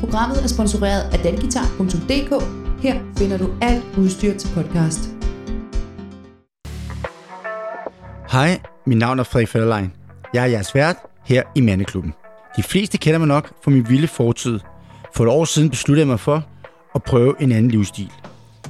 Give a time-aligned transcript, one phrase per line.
[0.00, 2.42] Programmet er sponsoreret af danguitar.dk.
[2.82, 5.00] Her finder du alt udstyr til podcast.
[8.30, 9.92] Hej, mit navn er Frederik Federlein.
[10.34, 12.14] Jeg er jeres vært her i Mandeklubben.
[12.56, 14.60] De fleste kender mig nok fra min vilde fortid.
[15.14, 16.44] For et år siden besluttede jeg mig for
[16.94, 18.12] at prøve en anden livsstil.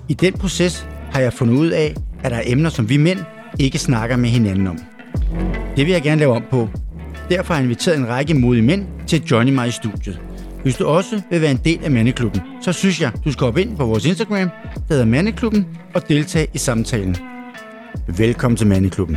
[0.08, 3.18] I den proces har jeg fundet ud af, at der er emner, som vi mænd
[3.58, 4.78] ikke snakker med hinanden om.
[5.76, 6.68] Det vil jeg gerne lave om på.
[7.30, 10.20] Derfor har jeg inviteret en række modige mænd til at joine mig i studiet.
[10.68, 13.60] Hvis du også vil være en del af Mandeklubben, så synes jeg, du skal hoppe
[13.60, 17.16] ind på vores Instagram, der hedder Mandeklubben, og deltage i samtalen.
[18.08, 19.16] Velkommen til Mandeklubben.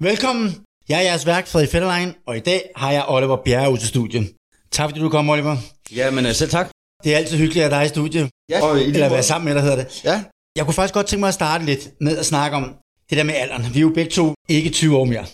[0.00, 0.54] Velkommen.
[0.88, 3.88] Jeg er jeres værk, Frederik Fetterlein, og i dag har jeg Oliver Bjerre ud til
[3.88, 4.32] studiet.
[4.70, 5.56] Tak fordi du kom, Oliver.
[5.96, 6.70] Ja, men øh, selv tak.
[7.04, 8.30] Det er altid hyggeligt at dig i studiet.
[8.50, 10.04] Ja, og, i eller være sammen med dig, hedder det.
[10.04, 10.24] Ja.
[10.56, 12.74] Jeg kunne faktisk godt tænke mig at starte lidt med at snakke om
[13.10, 13.74] det der med alderen.
[13.74, 15.26] Vi er jo begge to ikke 20 år mere.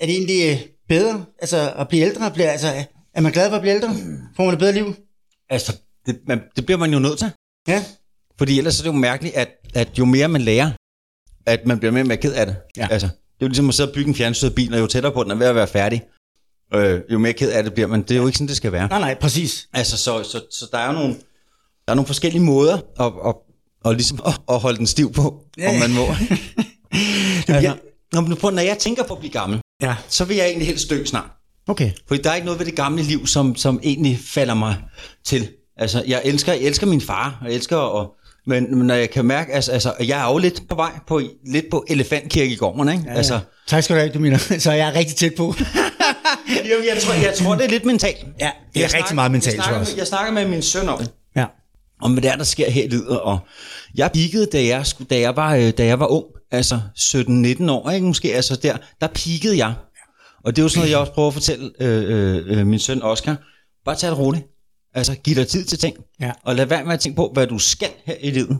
[0.00, 2.30] Er det egentlig øh, bedre altså, at blive ældre?
[2.30, 3.88] Bliver, altså, er man glad for at blive ældre?
[4.36, 4.94] Får man et bedre liv?
[5.50, 7.30] Altså, det, man, det bliver man jo nødt til.
[7.68, 7.84] Ja.
[8.38, 10.70] Fordi ellers er det jo mærkeligt, at, at jo mere man lærer,
[11.46, 12.56] at man bliver mere og mere ked af det.
[12.76, 12.88] Ja.
[12.90, 15.12] Altså, det er jo ligesom at sidde og bygge en fjernstyret bil, og jo tættere
[15.12, 16.02] på den er ved at være færdig,
[16.74, 18.02] øh, jo mere ked af det bliver man.
[18.02, 18.88] Det er jo ikke sådan, det skal være.
[18.88, 19.68] Nej, nej, præcis.
[19.72, 21.14] Altså, så, så, så der er jo nogle,
[21.86, 23.34] der er nogle forskellige måder at, at,
[23.84, 26.06] at, ligesom at, at holde den stiv på, Ja, om man må.
[27.48, 27.76] Altså,
[28.12, 31.04] når, når jeg tænker på at blive gammel, Ja, så vil jeg egentlig helst dø
[31.04, 31.30] snart.
[31.68, 31.90] okay.
[32.08, 34.76] Fordi der er ikke noget ved det gamle liv, som, som egentlig falder mig
[35.24, 35.48] til.
[35.78, 38.08] Altså, jeg elsker, jeg elsker min far, og jeg elsker at,
[38.46, 41.20] men, men når jeg kan mærke, altså, altså, jeg er jo lidt på vej på,
[41.46, 43.02] lidt på elefantkirkegården, ikke?
[43.06, 43.40] Ja, Ja, altså.
[43.66, 44.38] Tak skal du have, du mener.
[44.58, 45.44] Så jeg er rigtig tæt på.
[46.70, 48.16] jo, jeg, tror, jeg tror, det er lidt mentalt.
[48.18, 50.62] Ja, det er Jeg rigtig snakker- meget mentalt, jeg snakker, med, jeg snakker med min
[50.62, 51.44] søn om det, Ja.
[52.02, 53.38] om hvad det er, der sker her i livet, og
[53.94, 57.70] jeg peakede, da jeg, skulle- da jeg, var, øh, da jeg var ung, altså 17-19
[57.70, 58.06] år, ikke?
[58.06, 59.74] måske, altså der, der peakede jeg.
[60.44, 62.78] Og det er jo sådan noget, jeg også prøver at fortælle øh, øh, øh, min
[62.78, 63.36] søn Oscar.
[63.84, 64.44] Bare tag det roligt.
[64.94, 65.96] Altså, giv dig tid til ting.
[66.20, 66.30] Ja.
[66.44, 68.58] Og lad være med at tænke på, hvad du skal her i livet.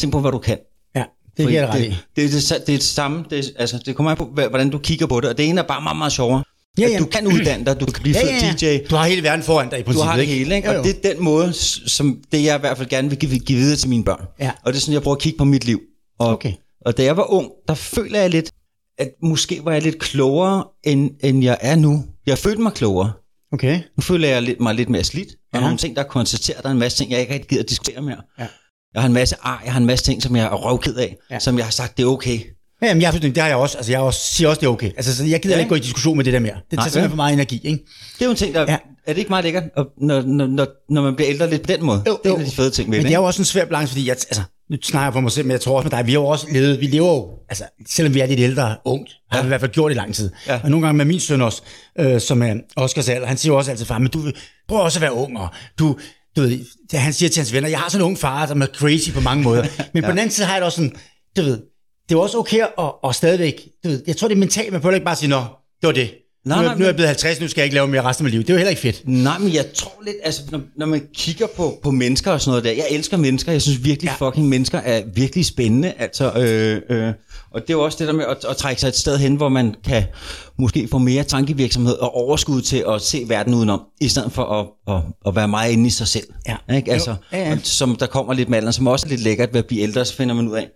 [0.00, 0.58] Tænk på, hvad du kan.
[0.94, 1.04] Ja,
[1.36, 1.84] det giver ret i.
[1.88, 3.24] det, det, er det, det er det samme.
[3.30, 5.30] Det, altså, det kommer an på, hvordan du kigger på det.
[5.30, 6.44] Og det ene er bare meget, meget sjovere.
[6.78, 6.98] Ja, At ja.
[6.98, 8.76] du kan uddanne dig, du kan blive Ja, ja, ja.
[8.78, 8.84] DJ.
[8.90, 10.68] Du har hele verden foran dig i Du princippet, har det hele, ikke?
[10.68, 10.78] Jo, jo.
[10.80, 11.52] Og det er den måde,
[11.86, 14.24] som det jeg i hvert fald gerne vil give, give videre til mine børn.
[14.40, 14.50] Ja.
[14.64, 15.80] Og det er sådan, jeg prøver at kigge på mit liv.
[16.18, 16.52] Og, Okay.
[16.88, 18.50] Og da jeg var ung, der føler jeg lidt,
[18.98, 22.04] at måske var jeg lidt klogere, end, end jeg er nu.
[22.26, 23.12] Jeg følte mig klogere.
[23.52, 23.80] Okay.
[23.96, 25.28] Nu føler jeg lidt, mig lidt mere slidt.
[25.52, 25.60] Og Ja.
[25.60, 27.68] nogle ting, der er konstateret, der er en masse ting, jeg ikke rigtig gider at
[27.68, 28.16] diskutere mere.
[28.38, 28.46] Ja.
[28.94, 31.16] Jeg har en masse ar, jeg har en masse ting, som jeg er røvked af,
[31.30, 31.34] Ja.
[31.34, 31.38] ja.
[31.40, 32.38] som jeg har sagt, det er okay.
[32.82, 33.76] Ja, jamen, jeg, er det har jeg også.
[33.78, 34.90] Altså, jeg også, siger også, det er okay.
[34.96, 35.60] Altså, så jeg gider Ja.
[35.60, 36.54] ikke gå i diskussion med det der mere.
[36.54, 37.10] Det tager Nej, simpelthen vel?
[37.10, 37.84] for meget energi, ikke?
[38.14, 38.60] Det er jo en ting, der...
[38.60, 38.70] Ja.
[38.72, 38.76] Ja.
[39.06, 41.84] Er det ikke meget lækkert, når, når, når, når man bliver ældre lidt på den
[41.84, 42.02] måde?
[42.06, 42.34] Jo, det er jo.
[42.36, 43.12] en af de fede ting ved Men det.
[43.12, 45.46] er jo også en svær balance, fordi jeg, altså, nu snakker jeg for mig selv,
[45.46, 47.64] men jeg tror også med dig, vi har jo også levet, vi lever jo, altså,
[47.88, 49.42] selvom vi er lidt ældre, ungt, har Ja.
[49.42, 50.30] vi i hvert fald gjort det i lang tid.
[50.46, 50.60] Ja.
[50.64, 51.62] Og nogle gange med min søn også,
[51.98, 54.32] øh, som er Oscars alder, han siger jo også altid, far, men du
[54.68, 55.48] prøv også at være ung, og
[55.78, 55.96] du,
[56.36, 56.58] du ved,
[56.92, 59.20] han siger til hans venner, jeg har sådan en ung far, som er crazy på
[59.20, 59.64] mange måder.
[59.94, 60.92] Men på den anden side har jeg det også sådan,
[61.36, 61.60] du ved,
[62.08, 62.68] det er også okay at,
[63.02, 65.36] og stadigvæk, du ved, jeg tror det er mentalt, man behøver ikke bare sige, nå,
[65.80, 66.10] det var det.
[66.48, 68.02] Nej, nu, er- nej, nu er jeg blevet 50, nu skal jeg ikke lave mere
[68.02, 68.40] resten af mit liv.
[68.42, 69.02] Det er jo heller ikke fedt.
[69.04, 72.50] Nej, men jeg tror lidt, altså, når, når man kigger på, på mennesker og sådan
[72.50, 74.26] noget der, jeg elsker mennesker, jeg synes virkelig Ja.
[74.28, 77.12] fucking mennesker er virkelig spændende, altså, øh, øh,
[77.54, 79.36] og det er jo også det der med at, at trække sig et sted hen,
[79.36, 80.04] hvor man kan
[80.58, 84.94] måske få mere tankevirksomhed og overskud til at se verden udenom, i stedet for at,
[84.96, 86.26] at, at være meget inde i sig selv.
[86.48, 86.74] Ja.
[86.76, 86.92] Ikke?
[86.92, 87.16] Altså, Jo.
[87.32, 87.58] Ja, ja.
[87.62, 90.04] Som der kommer lidt med alderen, som også er lidt lækkert ved at blive ældre,
[90.04, 90.68] så finder man ud af,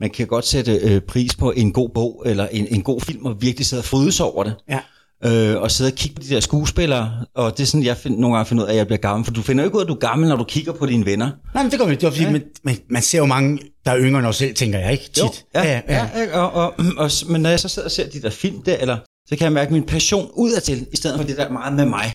[0.00, 3.26] man kan godt sætte øh, pris på en god bog eller en, en god film
[3.26, 4.78] og virkelig sidde og fryde sig over det Ja.
[5.26, 8.18] Øh, og sidde og kigge på de der skuespillere, og det er sådan, jeg find,
[8.18, 9.80] nogle gange finder ud af, at jeg bliver gammel, for du finder jo ikke ud
[9.80, 11.30] af, at du er gammel, når du kigger på dine venner.
[11.54, 11.94] Nej, men det vi.
[11.94, 12.30] Det var, fordi, ja.
[12.30, 15.04] man, man, man, ser jo mange, der er yngre end os selv, tænker jeg, ikke?
[15.04, 15.44] Tit.
[15.54, 16.08] ja, ja, ja.
[16.16, 18.76] ja og, og, og, men når jeg så sidder og ser de der film der,
[18.76, 18.96] eller,
[19.28, 22.12] så kan jeg mærke min passion udadtil, i stedet for det der meget med mig.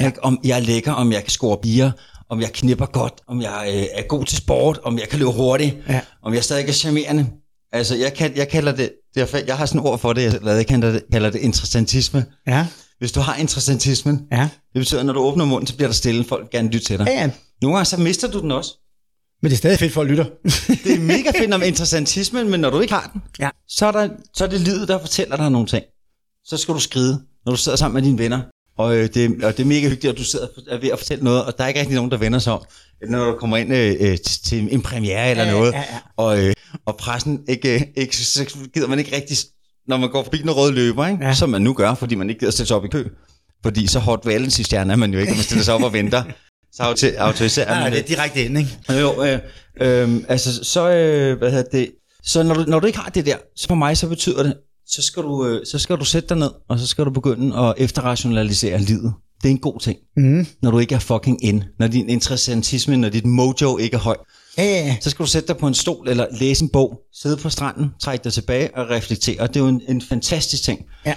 [0.00, 0.06] Ja.
[0.06, 0.24] Ikke?
[0.24, 1.90] Om jeg er lækker, om jeg kan score bier,
[2.28, 5.32] om jeg knipper godt, om jeg øh, er god til sport, om jeg kan løbe
[5.32, 6.00] hurtigt, Ja.
[6.22, 7.26] om jeg stadig er charmerende.
[7.72, 10.22] Altså, jeg, kan, jeg kalder det, det er, jeg har sådan et ord for det,
[10.22, 12.24] jeg, lavede, jeg kalder det, kalder det interessantisme.
[12.46, 12.66] Ja,
[12.98, 14.42] Hvis du har interessantismen, ja.
[14.72, 16.98] det betyder, at når du åbner munden, så bliver der stille, folk gerne lytte til
[16.98, 17.06] dig.
[17.06, 17.30] Ja, ja.
[17.62, 18.70] Nogle gange så mister du den også.
[19.42, 20.24] Men det er stadig fedt, for at lytter.
[20.84, 23.48] Det er mega fedt om interessantismen, men når du ikke har den, Ja.
[23.68, 25.84] så, er der, så er det livet, der fortæller dig nogle ting.
[26.44, 28.40] Så skal du skride, når du sidder sammen med dine venner.
[28.78, 31.24] Og, øh, det, og det er mega hyggeligt, at du sidder er ved at fortælle
[31.24, 32.62] noget, og der er ikke rigtig nogen, der vender sig om.
[33.08, 35.98] Når du kommer ind øh, øh, til, til en premiere eller Ja, noget, ja, ja.
[36.16, 36.52] Og, øh,
[36.86, 39.36] og pressen, ikke, ikke, så gider man ikke rigtig,
[39.88, 41.18] når man går forbi den røde løber, ikke?
[41.22, 41.28] Ja.
[41.28, 41.34] Ja.
[41.34, 43.04] som man nu gør, fordi man ikke gider stille sig op i kø.
[43.62, 45.92] Fordi så hot valens stjerne er man jo ikke, når man stiller sig op og
[45.92, 46.22] venter.
[46.72, 48.78] Så auto- autoriserer Ja, man det er direkte ind, ikke?
[48.90, 49.38] Jo, øh,
[49.80, 51.90] øh, altså, så, øh, hvad hedder det,
[52.24, 54.54] så når du, når du ikke har det der, så for mig, så betyder det,
[54.88, 57.58] så skal, du, øh, så skal du sætte dig ned, og så skal du begynde
[57.58, 59.12] at efterrationalisere livet.
[59.42, 60.46] Det er en god ting, Mm.
[60.62, 61.64] når du ikke er fucking in.
[61.78, 64.16] Når din interessantisme, når dit mojo ikke er høj.
[64.58, 64.96] Ja, ja, ja.
[65.00, 67.90] Så skal du sætte dig på en stol, eller læse en bog, sidde på stranden,
[68.02, 69.46] trække dig tilbage og reflektere.
[69.46, 70.84] Det er jo en, en fantastisk ting.
[71.06, 71.14] Ja.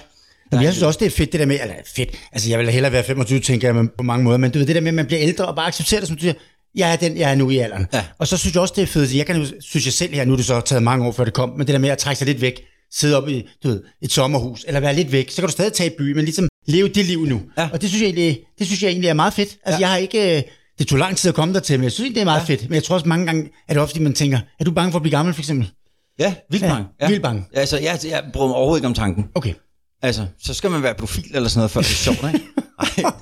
[0.52, 2.70] Men jeg synes også, det er fedt, det der med, eller fedt, altså jeg vil
[2.70, 4.94] hellere være 25, tænker jeg på mange måder, men du ved, det der med, at
[4.94, 6.34] man bliver ældre og bare accepterer det, som du siger,
[6.74, 7.86] jeg er den, jeg er nu i alderen.
[7.92, 8.04] Ja.
[8.18, 10.24] Og så synes jeg også, det er fedt, jeg kan jo, synes jeg selv her,
[10.24, 11.98] nu er det så taget mange år før det kom, men det der med at
[11.98, 12.62] trække sig lidt væk,
[12.92, 15.72] sidde op i du ved, et sommerhus, eller være lidt væk, så kan du stadig
[15.72, 17.40] tage i by, men ligesom leve det liv nu.
[17.58, 17.68] Ja.
[17.72, 19.56] Og det synes, jeg egentlig, det synes jeg egentlig er meget fedt.
[19.64, 19.80] Altså Ja.
[19.80, 20.42] jeg har ikke, øh,
[20.80, 22.44] det tog lang tid at komme der til, men jeg synes det er meget ja.
[22.44, 22.62] fedt.
[22.62, 24.98] Men jeg tror også mange gange, er det ofte, man tænker, er du bange for
[24.98, 25.70] at blive gammel for eksempel?
[26.18, 26.86] Ja, vildt Ja, bange.
[27.00, 27.44] Ja, vildt bange.
[27.54, 29.24] Altså, jeg, jeg bryder mig overhovedet ikke om tanken.
[29.34, 29.54] Okay.
[30.02, 32.46] Altså, så skal man være profil eller sådan noget, før det er sjovt, ikke?
[32.80, 33.12] Ej,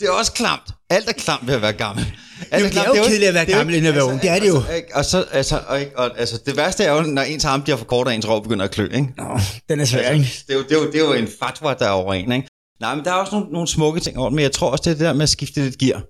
[0.00, 0.62] det er også klamt.
[0.90, 2.04] Alt er klamt ved at være gammel.
[2.50, 4.22] Alt Jamen, det er jo kedeligt at være jo- gammel, inden at være ung.
[4.22, 4.62] Det er det jo.
[4.68, 5.98] Altså, og så, altså, og, ikke?
[5.98, 8.42] og, altså, det værste er jo, når ens arm bliver for kort, og ens rov
[8.42, 9.08] begynder at klø, ikke?
[9.16, 10.30] Nå, den er svær, ikke?
[10.46, 12.32] Det er, jo, det, er jo, det er jo en fatwa, der er over en,
[12.32, 12.48] ikke?
[12.80, 14.90] Nej, men der er også nogle, nogle smukke ting over men jeg tror også, det
[14.90, 16.02] er det der med at skifte lidt gear.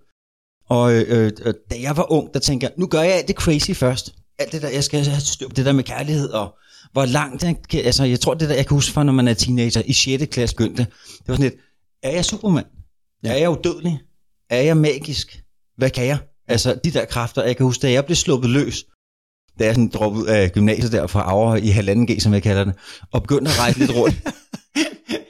[0.68, 3.36] Og øh, øh, da jeg var ung, der tænkte jeg, nu gør jeg alt det
[3.36, 4.14] crazy først.
[4.38, 6.54] Alt det der, jeg skal have styr på det der med kærlighed, og
[6.92, 9.34] hvor langt, jeg, altså jeg tror det der, jeg kan huske fra, når man er
[9.34, 10.24] teenager, i 6.
[10.30, 11.60] klasse begyndte, det var sådan lidt,
[12.02, 12.64] er jeg Superman?
[13.24, 13.32] Ja.
[13.32, 14.00] Er jeg udødelig?
[14.50, 15.42] Er jeg magisk?
[15.76, 16.18] Hvad kan jeg?
[16.48, 18.84] Altså de der kræfter, jeg kan huske, da jeg blev sluppet løs,
[19.58, 22.42] da jeg sådan droppede ud af gymnasiet der fra Aarhus i halvanden G, som jeg
[22.42, 22.74] kalder det,
[23.12, 24.16] og begyndte at rejse lidt rundt.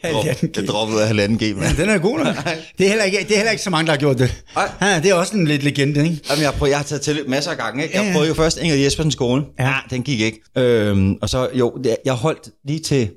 [0.02, 1.76] Jeg droppede af halvanden G, Ja, mand.
[1.76, 2.36] den er god nok.
[2.78, 4.42] Det er, heller ikke, det er heller ikke så mange, der har gjort det.
[4.54, 4.68] Nej.
[4.80, 6.20] Ja, det er også en lidt legende, ikke?
[6.30, 7.82] Jamen, jeg, prøvede, jeg har taget til masser af gange.
[7.82, 7.94] Ikke?
[7.96, 8.12] Jeg Ja, ja.
[8.12, 9.44] prøvede jo først Inger Jespersen skole.
[9.58, 9.66] Ja.
[9.68, 9.74] Ja.
[9.90, 10.40] den gik ikke.
[10.56, 13.10] Øhm, og så, jo, det- jeg holdt lige til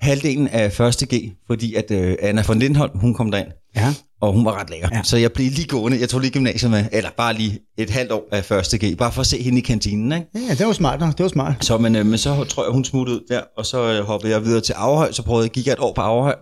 [0.00, 3.48] halvdelen af første G, fordi at øh, Anna von Lindholm, hun kom derind.
[3.76, 3.94] Ja.
[4.26, 4.88] Og hun var ret lækker.
[4.92, 5.00] Ja.
[5.02, 6.00] Så jeg blev lige gående.
[6.00, 9.12] Jeg tog lige gymnasiet med, eller bare lige et halvt år af første G, bare
[9.12, 10.12] for at se hende i kantinen.
[10.12, 10.26] Ikke?
[10.48, 11.18] Ja, det var smart nok.
[11.18, 11.64] Det var smart.
[11.64, 14.32] Så, men, øh, men så tror jeg, hun smuttede ud der, og så øh, hoppede
[14.32, 16.32] jeg videre til Aarhus, så prøvede jeg, gik jeg et år på Aarhus,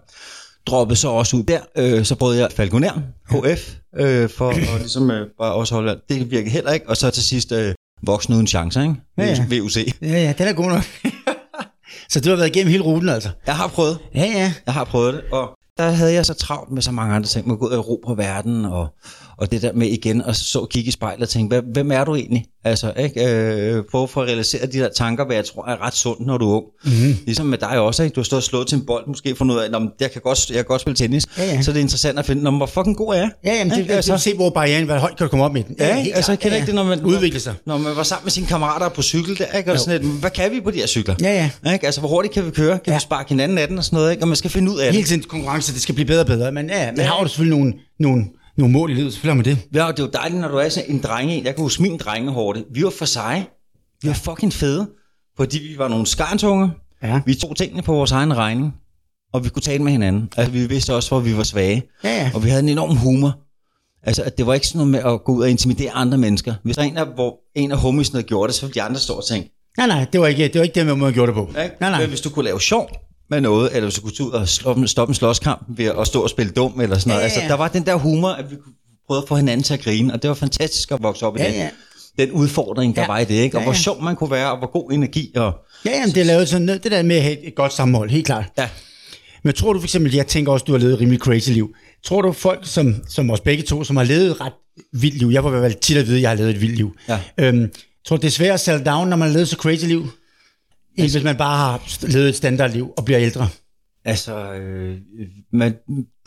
[0.67, 2.93] droppede så også ud der, øh, så prøvede jeg Falconer,
[3.31, 3.71] HF,
[4.01, 7.23] øh, for at ligesom øh, bare også holde, det virkede heller ikke, og så til
[7.23, 7.75] sidst øh,
[8.07, 8.95] voksen uden chancer, ikke?
[9.19, 9.61] Ja, ja.
[9.61, 9.77] VUC.
[10.03, 10.83] Ja, ja, den er god nok.
[12.13, 13.29] så du har været igennem hele ruten, altså?
[13.47, 14.53] Jeg har prøvet, Ja, ja.
[14.67, 15.51] jeg har prøvet det, og
[15.83, 17.89] der havde jeg så travlt med så mange andre ting, med at gå ud og
[17.89, 18.89] ro på verden, og,
[19.39, 22.05] og det der med igen, og så kigge i spejlet og tænke, "Hvem- hvem er
[22.05, 22.45] du egentlig?
[22.65, 23.27] Altså, ikke?
[23.27, 26.39] Øh, prøve for at realisere de der tanker, hvad jeg tror er ret sundt, når
[26.39, 26.65] du er ung.
[26.85, 27.17] Mm-hmm.
[27.27, 28.15] Ligesom med dig også, ikke?
[28.15, 30.21] Du har stået og slået til en bold, måske fundet ud af, at jeg kan
[30.25, 31.27] godt, jeg kan godt spille tennis.
[31.39, 31.63] Ja, ja.
[31.63, 33.31] Så det er interessant at finde, "Nå, men hvor fucking god er jeg?
[33.45, 33.89] Ja, jamen, det, Ikke?
[33.89, 35.77] det, altså, se, hvor barrieren, hvor højt kan du komme op med den.
[35.79, 36.17] Ja, helt ikke?
[36.17, 36.39] altså, klart.
[36.39, 37.55] kender ikke det, når man, Udvikle sig.
[37.67, 39.71] Når man var sammen med sine kammerater på cykel der, ikke?
[39.71, 39.81] Og Jo.
[39.85, 41.15] sådan lidt, hvad kan vi på de her cykler?
[41.23, 41.73] Ja, ja.
[41.73, 41.87] Ikke?
[41.87, 42.67] Altså, hvor hurtigt kan vi køre?
[42.79, 42.93] Kan Ja.
[42.93, 42.97] ja.
[42.99, 44.23] vi sparke hinanden af den og sådan noget, ikke?
[44.25, 44.95] Og man skal finde ud af det.
[44.95, 46.53] Hele tiden konkurrence, det skal blive bedre og bedre.
[46.53, 47.07] Men ja, men Ja.
[47.07, 48.25] har du selvfølgelig nogle, nogle,
[48.57, 49.69] nogle mål i livet, selvfølgelig man det.
[49.75, 51.43] Ja, og det er jo dejligt, når du er sådan en drenge.
[51.45, 52.65] Jeg kan huske min drengehårde.
[52.71, 53.47] Vi var for seje.
[54.03, 54.89] Vi var fucking fede.
[55.37, 56.69] Fordi vi var nogle skarntunger.
[57.03, 57.21] Ja.
[57.27, 58.75] Vi tog tingene på vores egen regning.
[59.33, 60.29] Og vi kunne tale med hinanden.
[60.37, 61.83] Altså, vi vidste også, hvor vi var svage.
[62.05, 62.31] Ja, ja.
[62.35, 63.39] Og vi havde en enorm humor.
[64.03, 66.55] Altså, at det var ikke sådan noget med at gå ud og intimidere andre mennesker.
[66.63, 68.83] Hvis der er en af, hvor en af homiesne havde gjort det, så ville de
[68.83, 71.33] andre stå og tænke, Nej, nej, det var ikke, det var ikke måde, man gjorde
[71.33, 71.47] det på.
[71.49, 71.77] ikke?
[71.81, 72.01] Nej, nej.
[72.01, 72.91] Men hvis du kunne lave sjov
[73.33, 76.07] med noget, eller hvis du kunne tage ud og stoppe, stoppe en slåskamp ved at
[76.07, 77.21] stå og spille dum, eller sådan noget.
[77.23, 78.75] Ja, ja, Altså, der var den der humor, at vi kunne
[79.07, 81.41] prøve at få hinanden til at grine, og det var fantastisk at vokse op i
[81.41, 81.69] Ja, den, ja.
[82.25, 83.07] den udfordring, der Ja.
[83.07, 83.57] var i det, ikke?
[83.57, 83.79] Og Ja, hvor ja.
[83.79, 85.53] sjov man kunne være, og hvor god energi, og
[85.85, 88.27] Ja, jamen, det lavet sådan noget, det der med at have et godt sammenhold, helt
[88.27, 88.45] klart.
[88.59, 88.69] ja,
[89.43, 91.75] Men tror du for eksempel, jeg tænker også, du har levet et rimelig crazy liv.
[92.05, 94.53] Tror du folk, som, som os begge to, som har levet et ret
[94.93, 96.61] vildt liv, jeg får i hvert fald tit at vide, at jeg har levet et
[96.61, 96.97] vildt liv.
[97.09, 97.19] Ja.
[97.39, 97.71] Øhm,
[98.07, 100.07] tror du, det er svært at sælge down, når man har levet så crazy liv?
[100.97, 103.49] End hvis man bare har levet et standardliv og bliver ældre.
[104.05, 104.97] altså, øh,
[105.53, 105.75] man,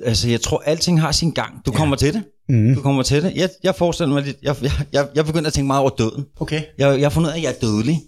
[0.05, 1.65] altså, jeg tror, alting har sin gang.
[1.65, 2.23] Du kommer til det.
[2.49, 2.75] Mhm.
[2.75, 3.33] Du kommer til det.
[3.35, 6.25] Jeg, jeg forestiller mig lidt, jeg, jeg, jeg, jeg begynder at tænke meget over døden.
[6.39, 6.61] Okay.
[6.77, 8.01] Jeg, jeg har fundet ud af, at jeg er dødelig.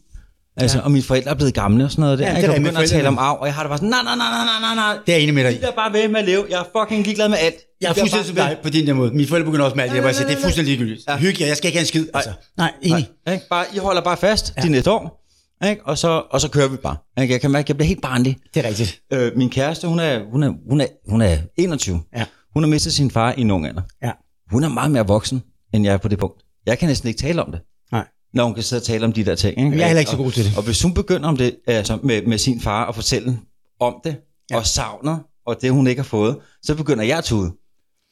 [0.59, 0.83] Altså, ja.
[0.83, 2.19] og mine forældre er blevet gamle og sådan noget.
[2.19, 2.25] Der.
[2.25, 3.63] Ja, Ja, det jeg er kan med begynde at tale om arv, og jeg har
[3.63, 4.97] det bare sådan, nej, nej, nej, nej, nej, nej.
[5.05, 5.55] Det er jeg enig med dig i.
[5.57, 6.45] De der bare ved med at leve.
[6.49, 7.55] Jeg er fucking ligeglad med alt.
[7.81, 9.11] Jeg er fuldstændig som bare dig på din der måde.
[9.11, 11.07] Mine forældre begynder også med alt jeg siger, det er fuldstændig ligegyldigt.
[11.07, 11.17] Ja.
[11.17, 12.07] Hygge jer, jeg skal ikke have en skid.
[12.13, 12.31] Altså.
[12.57, 13.09] Nej, enig.
[13.31, 13.45] Ikke?
[13.49, 14.61] Bare, I holder bare fast ja.
[14.61, 15.26] de næste år.
[15.65, 15.85] Ikke?
[15.85, 16.97] Og, så, og så kører vi bare.
[17.21, 17.33] Ikke?
[17.33, 18.37] Jeg kan mærke, at jeg bliver helt barnlig.
[18.53, 19.01] Det er rigtigt.
[19.13, 22.01] Øh, min kæreste, hun er, hun, er, hun, er, hun er 21.
[22.15, 22.25] Ja.
[22.53, 23.81] Hun har mistet sin far i en ung alder.
[24.03, 24.11] Ja.
[24.51, 26.43] Hun er meget mere voksen, end jeg er på det punkt.
[26.65, 27.59] Jeg kan næsten ikke tale om det.
[27.91, 28.05] Nej.
[28.33, 29.57] Når hun kan sidde og tale om de der ting.
[29.59, 29.71] Ikke?
[29.77, 30.57] jeg er heller ikke så Og- god til det.
[30.57, 33.39] Og hvis hun begynder om det, altså med, med sin far og fortælle
[33.79, 34.15] om det,
[34.51, 34.57] ja.
[34.57, 37.51] og savner, og det hun ikke har fået, så begynder jeg at tude.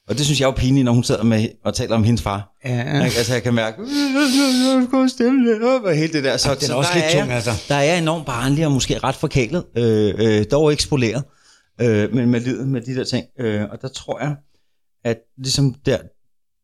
[0.09, 2.21] Og det synes jeg er jo pinligt, når hun sidder med og taler om hendes
[2.21, 2.55] far.
[2.65, 2.79] Ja.
[3.05, 3.17] Ikke?
[3.17, 6.37] Altså jeg kan mærke, jeg skal stemme lidt op, og hele det der.
[6.37, 7.51] Så, den er så også lidt tung, altså.
[7.69, 11.23] Der er enormt barnlig og måske ret forkælet, øh, øh, dog ikke spoleret,
[11.81, 13.25] øh, men med livet med de der ting.
[13.39, 14.35] Øh, og der tror jeg,
[15.05, 15.97] at ligesom der,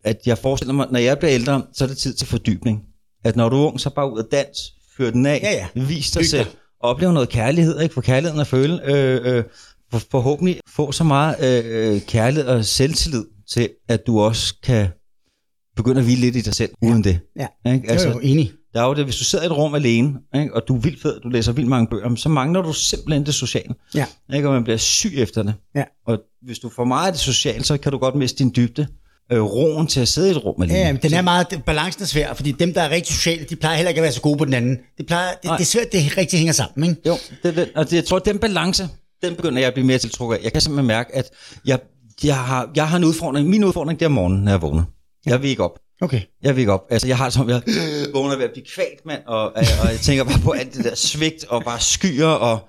[0.03, 2.81] at jeg forestiller mig, når jeg bliver ældre, så er det tid til fordybning.
[3.23, 4.57] At når du er ung, så bare ud og dans,
[4.97, 5.67] fyr den af, Ja, ja.
[5.87, 6.29] vis dig dig.
[6.29, 6.47] selv,
[6.79, 7.93] opleve noget kærlighed, ikke?
[7.93, 9.43] For kærligheden at føle, øh, øh,
[9.99, 14.87] forhåbentlig få så meget øh, kærlighed og selvtillid til, at du også kan
[15.75, 17.19] begynde at hvile lidt i dig selv, uden det.
[17.39, 17.73] Ja.
[17.73, 17.91] Ikke?
[17.91, 18.51] Altså, jeg er jo enig.
[18.73, 20.79] Der er jo det, hvis du sidder i et rum alene, ikke, og du er
[20.79, 23.73] vildt fed, du læser vildt mange bøger, så mangler du simpelthen det sociale.
[23.95, 24.05] Ja.
[24.33, 25.53] Ikke, og man bliver syg efter det.
[25.75, 25.83] Ja.
[26.07, 28.87] Og hvis du får meget af det sociale, så kan du godt miste din dybde.
[29.31, 30.79] Øh, roen til at sidde i et rum alene.
[30.79, 33.55] Ja, men den er meget, balancen er svær, fordi dem, der er rigtig sociale, de
[33.55, 34.77] plejer heller ikke at være så gode på den anden.
[34.97, 35.57] Det, plejer, det, Nej.
[35.57, 37.01] det er svært, det rigtig hænger sammen, ikke?
[37.07, 38.89] Jo, det, den, og det, jeg tror, den balance,
[39.23, 40.43] den begynder jeg at blive mere tiltrukket af.
[40.43, 41.29] Jeg kan simpelthen mærke, at
[41.65, 41.79] jeg,
[42.23, 43.49] jeg, har, jeg har en udfordring.
[43.49, 44.83] Min udfordring, det er om morgenen, når jeg vågner.
[45.25, 45.79] Jeg vil ikke op.
[46.01, 46.21] Okay.
[46.43, 46.85] Jeg vil ikke op.
[46.89, 47.61] Altså, jeg har som, jeg
[48.13, 50.85] vågner ved at blive kvalt, mand, og, og, og jeg tænker bare på alt det
[50.85, 52.59] der svigt, og bare skyer, og,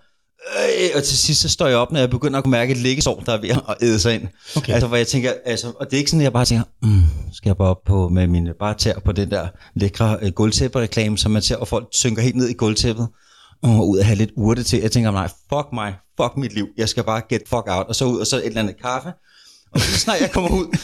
[0.59, 2.79] øh, og til sidst så står jeg op, når jeg begynder at kunne mærke et
[2.79, 4.29] liggesår, der er ved at æde sig ind.
[4.57, 4.73] Okay.
[4.73, 7.03] Altså, hvor jeg tænker, altså, og det er ikke sådan, at jeg bare tænker, mm,
[7.33, 11.19] skal jeg bare op på, med mine, bare tær på den der lækre øh, gulvtæppe-reklame,
[11.19, 13.09] som man ser, og folk synker helt ned i gulvtæppet,
[13.63, 14.81] og ud og have lidt urte til.
[14.81, 17.95] Jeg tænker, nej, fuck mig, fuck mit liv, jeg skal bare get fuck out, og
[17.97, 19.13] så ud, og så et eller andet kaffe,
[19.73, 20.77] og så snart jeg kommer ud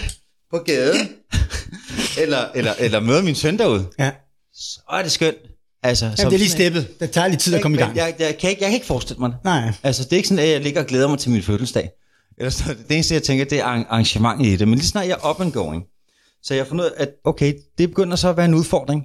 [0.52, 1.08] på gaden,
[2.20, 4.10] eller, eller, eller møder min søn derude, Ja.
[4.54, 5.36] så er det skønt.
[5.82, 7.00] Altså, Jamen, det er lige steppet.
[7.00, 7.96] Det tager lidt tid at komme i gang.
[7.96, 9.38] Jeg, jeg, jeg, kan ikke, jeg kan ikke forestille mig det.
[9.44, 9.72] Nej.
[9.82, 11.90] Altså, det er ikke sådan, at jeg ligger og glæder mig til min fødselsdag.
[12.38, 14.68] Eller så, det eneste, jeg tænker, det er arr- arrangementet i det.
[14.68, 15.84] Men lige snart jeg er up and going,
[16.42, 19.04] så jeg har fundet ud af, at okay, det begynder så at være en udfordring.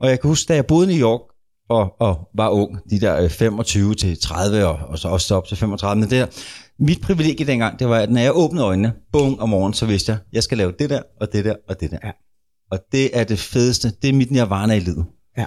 [0.00, 1.20] Og jeg kan huske, da jeg boede i New York,
[1.68, 5.48] og, og var ung, de der øh, 25 til 30, og, og så også op
[5.48, 6.26] til 35, men det der,
[6.78, 10.12] mit privilegie dengang, det var, at når jeg åbnede øjnene, bum om morgenen, så vidste
[10.12, 11.98] jeg, jeg skal lave det der, og det der, og det der.
[12.04, 12.10] Ja.
[12.70, 15.06] Og det er det fedeste, det er mit nirvana i livet.
[15.38, 15.46] Ja.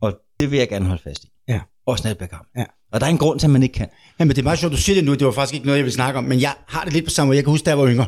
[0.00, 1.28] Og det vil jeg gerne holde fast i.
[1.48, 1.60] Ja.
[1.86, 2.48] Også når jeg bliver gammel.
[2.56, 2.64] Ja.
[2.92, 3.88] Og der er en grund til, at man ikke kan.
[4.18, 5.14] Jamen, det er meget sjovt, du siger det nu.
[5.14, 6.24] Det var faktisk ikke noget, jeg ville snakke om.
[6.24, 7.36] Men jeg har det lidt på samme måde.
[7.36, 8.06] Jeg kan huske, da jeg var yngre,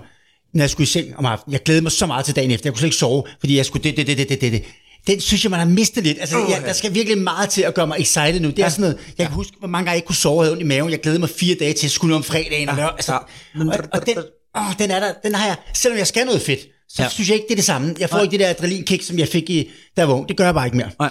[0.55, 1.53] når jeg skulle i seng om aftenen.
[1.53, 2.67] Jeg glædede mig så meget til dagen efter.
[2.67, 4.65] Jeg kunne slet ikke sove, fordi jeg skulle det, det, det, det, det, det.
[5.07, 6.19] Den synes jeg, man har mistet lidt.
[6.21, 8.51] Altså, jeg, der skal virkelig meget til at gøre mig excited nu.
[8.51, 10.45] Det er sådan noget, jeg kan huske, hvor mange gange jeg ikke kunne sove og
[10.45, 10.91] havde ondt i maven.
[10.91, 12.69] Jeg glædede mig fire dage til at skulle om fredagen.
[12.69, 12.93] Og, lørdag.
[12.95, 13.61] altså, Ja.
[13.61, 14.19] og, og den,
[14.57, 17.09] åh, den er der, den har jeg, selvom jeg skal noget fedt, så Ja.
[17.09, 17.95] synes jeg ikke, det er det samme.
[17.99, 20.15] Jeg får ikke det der adrenalinkick, som jeg fik, i, jeg var.
[20.25, 20.91] Det gør jeg bare ikke mere.
[21.01, 21.11] Nej.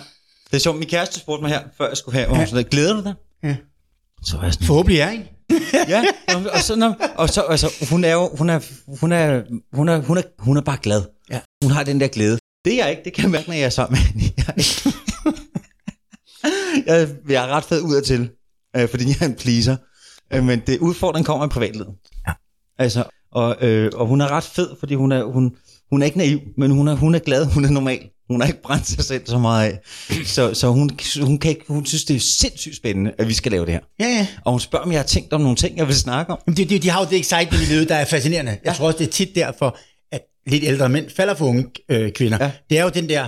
[0.51, 2.45] Det er sjovt, min kæreste spurgte mig her, før jeg skulle have, ja.
[2.45, 3.13] så glæder du dig?
[3.43, 3.55] Ja.
[4.25, 5.25] Så var jeg sådan, Forhåbentlig er, ikke?
[5.87, 6.03] ja,
[6.53, 8.59] og så, og så altså, hun er jo, hun er,
[8.99, 9.41] hun er,
[9.73, 11.01] hun er, hun er, hun er bare glad.
[11.31, 11.39] Ja.
[11.63, 12.37] Hun har den der glæde.
[12.65, 14.33] Det er jeg ikke, det kan jeg mærke, når jeg er sammen med hende.
[14.37, 14.97] Jeg er, ikke-
[16.87, 18.29] jeg, jeg er ret fed ud af til,
[18.77, 19.77] øh, fordi jeg er en pleaser.
[20.33, 21.87] Øh, men det udfordring kommer i privatlivet.
[22.27, 22.33] Ja.
[22.79, 25.55] Altså, og, øh, og hun er ret fed, fordi hun er, hun,
[25.91, 27.99] hun er ikke naiv, men hun er, hun er glad, hun er normal.
[28.29, 29.79] Hun har ikke brændt sig selv så meget af.
[30.25, 30.89] Så, så hun,
[31.21, 33.79] hun, kan ikke, hun synes, det er sindssygt spændende, at vi skal lave det her.
[33.99, 34.27] Ja, ja.
[34.45, 36.53] Og hun spørger, om jeg har tænkt om nogle ting, jeg vil snakke om.
[36.55, 38.57] De, de, de har jo det excitement i livet, der er fascinerende.
[38.65, 39.77] Jeg tror også, det er tit derfor,
[40.47, 42.37] lidt ældre mænd falder for unge øh, kvinder.
[42.41, 42.45] Ja.
[42.45, 42.51] Ja.
[42.69, 43.27] Det er jo den der,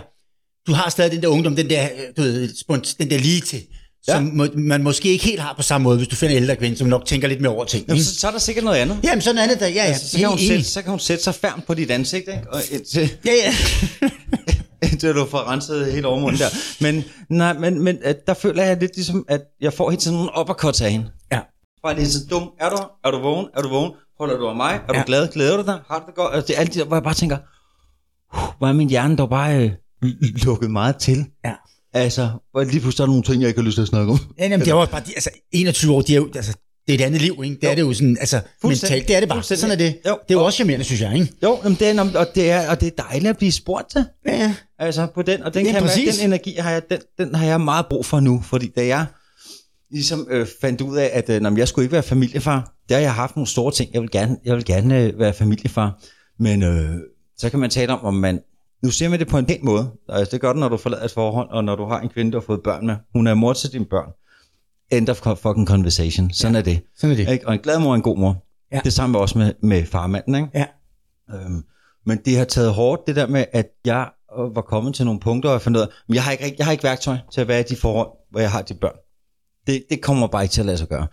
[0.67, 3.61] du har stadig den der ungdom, den der, du ved, den der lige til,
[4.03, 6.55] som må, man måske ikke helt har på samme måde, hvis du finder en ældre
[6.55, 7.85] kvinde, som nok tænker lidt mere over ting.
[7.87, 8.99] Jamen, så, så er der sikkert noget andet.
[9.03, 9.67] Jamen, sådan er det der.
[9.67, 9.81] Ja, ja.
[9.83, 12.27] Altså, så, kan hun Helt sætte, så kan hun sætte sig færm på dit ansigt,
[12.27, 12.43] ikke?
[12.51, 13.53] Og indtil, Ja, ja.
[14.91, 16.49] indtil du får renset hele overmunden der.
[16.81, 20.17] Men, nej, men, men at der føler jeg lidt ligesom, at jeg får hele tiden
[20.17, 21.05] nogle uppercuts af hende.
[21.31, 21.39] ja.
[21.83, 22.49] Bare lige så dum.
[22.59, 22.77] Er du?
[23.05, 23.47] Er du vågen?
[23.57, 23.91] Er du vågen?
[24.19, 24.73] Holder du af mig?
[24.87, 25.03] Er du Ja.
[25.05, 25.27] glad?
[25.33, 25.79] Glæder du dig?
[25.87, 26.35] Har du det godt?
[26.35, 27.37] Altså, det er alt det hvor jeg bare tænker,
[28.33, 29.71] "Uh, hvor er min hjerne dog bare øh,
[30.45, 31.25] lukket meget til.
[31.45, 31.53] Ja.
[31.93, 34.11] Altså, hvor lige pludselig er der nogle ting, jeg ikke har lyst til at snakke
[34.11, 34.19] om.
[34.39, 36.53] Ja, jamen, det er jo også bare, de, altså 21 år, de er jo, altså,
[36.87, 37.57] det er et andet liv, ikke?
[37.61, 39.43] Det er det jo sådan, altså, mentalt, det er det bare.
[39.43, 39.97] Sådan er det.
[40.07, 40.17] Jo.
[40.27, 41.33] Det er jo også charmerende, synes jeg, ikke?
[41.43, 44.05] Jo, jamen, det er, og, det er, og det er dejligt at blive spurgt til.
[44.27, 44.55] Ja.
[44.79, 46.17] Altså på den, og den, Ja, kan mærke, præcis.
[46.17, 49.05] den energi har jeg, den, den har jeg meget brug for nu, fordi da jeg
[49.93, 53.01] ligesom øh, fandt ud af, at øh, når jeg skulle ikke være familiefar, der har
[53.01, 55.99] jeg haft nogle store ting, jeg vil gerne, jeg vil gerne øh, være familiefar,
[56.39, 56.95] men øh,
[57.37, 58.41] så kan man tale om, om man,
[58.83, 61.05] nu ser man det på en pæn måde, altså, det gør det, når du forlader
[61.05, 63.33] et forhold, og når du har en kvinde, du har fået børn med, hun er
[63.33, 64.09] mor til dine børn,
[64.91, 66.59] end of fucking conversation, sådan ja.
[66.59, 66.81] er det.
[66.97, 67.31] Sådan er det.
[67.31, 67.47] Ikke?
[67.47, 68.45] Og en glad mor er en god mor.
[68.71, 68.81] Ja.
[68.83, 70.47] Det samme også med, med farmanden, ikke?
[70.53, 70.65] Ja.
[71.33, 71.63] Øhm,
[72.05, 74.09] men det har taget hårdt, det der med, at jeg
[74.39, 76.55] øh, var kommet til nogle punkter, og jeg fandt ud af, men jeg har, ikke,
[76.57, 78.95] jeg har ikke værktøj til at være i de forhold, hvor jeg har de børn.
[79.67, 81.07] Det, det kommer bare ikke til at lade sig gøre.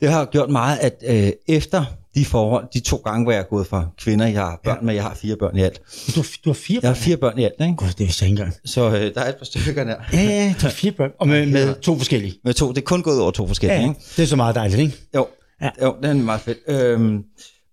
[0.00, 1.84] Det har gjort meget, at øh, efter
[2.14, 4.94] de forhold, de to gange, hvor jeg er gået fra kvinder, jeg har børn med,
[4.94, 5.80] jeg har fire børn i alt.
[6.14, 7.02] Du, har- du har fire Jeg har børn.
[7.02, 7.74] fire børn i alt, ikke?
[7.76, 8.56] Gud, det vidste jeg ikke engang.
[8.64, 9.96] Så øh, der er et par stykker der.
[10.12, 11.10] Ja, ja, du har fire børn.
[11.20, 12.34] Og med, med to forskellige.
[12.44, 13.88] Med to, det er kun gået over to forskellige, Ja, ja.
[13.88, 14.00] ikke?
[14.16, 14.96] Det er så meget dejligt, ikke?
[15.14, 15.26] Jo,
[15.60, 15.64] Ja.
[15.80, 15.86] ja.
[15.86, 16.58] jo det er meget fedt.
[16.68, 17.22] Øhm,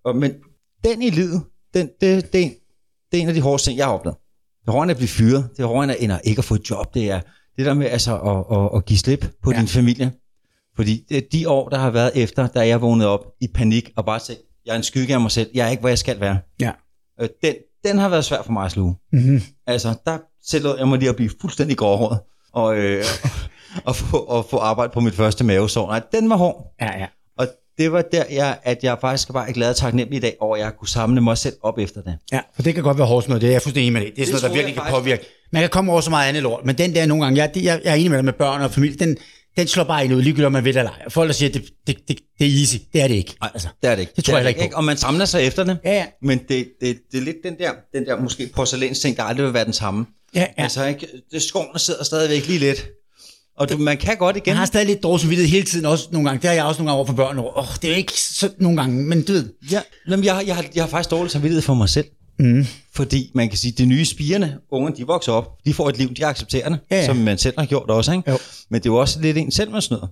[0.04, 0.32] og, men
[0.84, 1.42] den i livet,
[1.74, 2.32] den, det, det,
[3.12, 4.16] det er en af de hårdeste ting, jeg har oplevet.
[4.62, 5.48] Det er hårdere at blive fyret.
[5.56, 6.94] Det er hårdere end at ikke at få et job.
[6.94, 7.20] Det er
[7.58, 9.58] det der med altså, at, at, at give slip på Ja.
[9.58, 10.12] din familie.
[10.76, 14.20] Fordi de år, der har været efter, da jeg vågnede op i panik og bare
[14.20, 15.50] sagde, jeg er en skygge af mig selv.
[15.54, 16.38] Jeg er ikke, hvor jeg skal være.
[16.60, 16.70] Ja.
[17.20, 18.94] Øh, den, den har været svær for mig at sluge.
[19.12, 19.40] Mm-hmm.
[19.66, 22.18] Altså, der tillod jeg mig lige at blive fuldstændig gråhåret.
[22.52, 23.04] Og, øh,
[23.88, 25.86] at få, at få arbejde på mit første mavesår.
[25.86, 26.74] Nej, den var hård.
[26.80, 27.06] Ja, ja.
[27.78, 30.62] Det var der, jeg, at jeg faktisk var glad og taknemmelig i dag over, at
[30.62, 32.18] jeg kunne samle mig selv op efter det.
[32.32, 33.46] Ja, for det kan godt være hårdt med det.
[33.46, 34.16] Jeg er fuldstændig enig med det.
[34.16, 35.02] Det er sådan noget, der virkelig jeg kan faktisk.
[35.02, 35.24] påvirke.
[35.52, 37.80] Man kan komme over så meget andet lort, men den der nogle gange, jeg, jeg,
[37.84, 39.16] jeg er enig med dig med børn og familie, den,
[39.56, 41.08] den slår bare ind ud, ligegyldigt om man ved det eller ej.
[41.08, 42.76] Folk der siger, det, det, det, det er easy.
[42.92, 43.36] Det er det ikke.
[43.40, 44.12] Nej, altså, det er det ikke.
[44.16, 44.78] Det tror er jeg heller ikke på.
[44.78, 45.78] Og man samler sig efter det.
[45.84, 46.06] Ja, ja.
[46.22, 49.54] Men det, det, det er lidt den der, den der måske porcelænsting, der aldrig vil
[49.54, 50.06] være den samme.
[50.34, 50.62] Ja, ja.
[50.62, 51.06] Altså, ikke?
[51.32, 52.86] Det skoene sidder stadigvæk lige lidt.
[53.58, 54.48] Og du, man kan godt igen.
[54.48, 56.42] Jeg har stadig lidt dårlig samvittighed hele tiden, også nogle gange.
[56.42, 57.38] Det har jeg også nogle gange over for børn.
[57.38, 59.48] Åh, oh, det er ikke så nogle gange, men du ved.
[59.72, 62.06] Ja, jamen, jeg, jeg, har, jeg har faktisk dårlig samvittighed for mig selv.
[62.38, 62.66] Mm.
[62.94, 65.50] Fordi man kan sige, at de nye spirende unge, de vokser op.
[65.64, 67.06] De får et liv, de accepterer det, Ja, ja.
[67.06, 68.12] som man selv har gjort også.
[68.12, 68.30] Ikke?
[68.30, 68.38] Jo.
[68.70, 70.06] Men det er jo også lidt en selv, man snyder.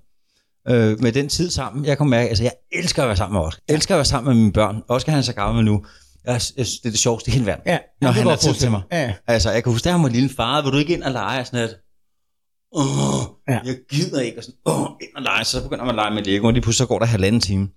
[0.68, 1.84] Øh, med den tid sammen.
[1.84, 3.60] Jeg kan mærke, altså jeg elsker at være sammen med Oscar.
[3.68, 4.82] Jeg elsker at være sammen med mine børn.
[4.88, 5.84] Oscar han er så gammel nu.
[6.26, 7.62] Jeg, jeg det er det sjoveste i hele verden.
[7.66, 8.82] Ja, når han har tid til mig.
[8.92, 9.12] Ja.
[9.26, 11.40] Altså, jeg kan huske, da han var lille far, vil du ikke ind og lege?
[11.40, 11.76] Og sådan lidt,
[12.76, 13.60] Åh, Ja.
[13.64, 14.38] jeg gider ikke.
[14.38, 15.44] Og sådan, Åh, ind og lege.
[15.44, 17.68] Så begynder man at lege med Lego, og lige pludselig så går der halvanden time,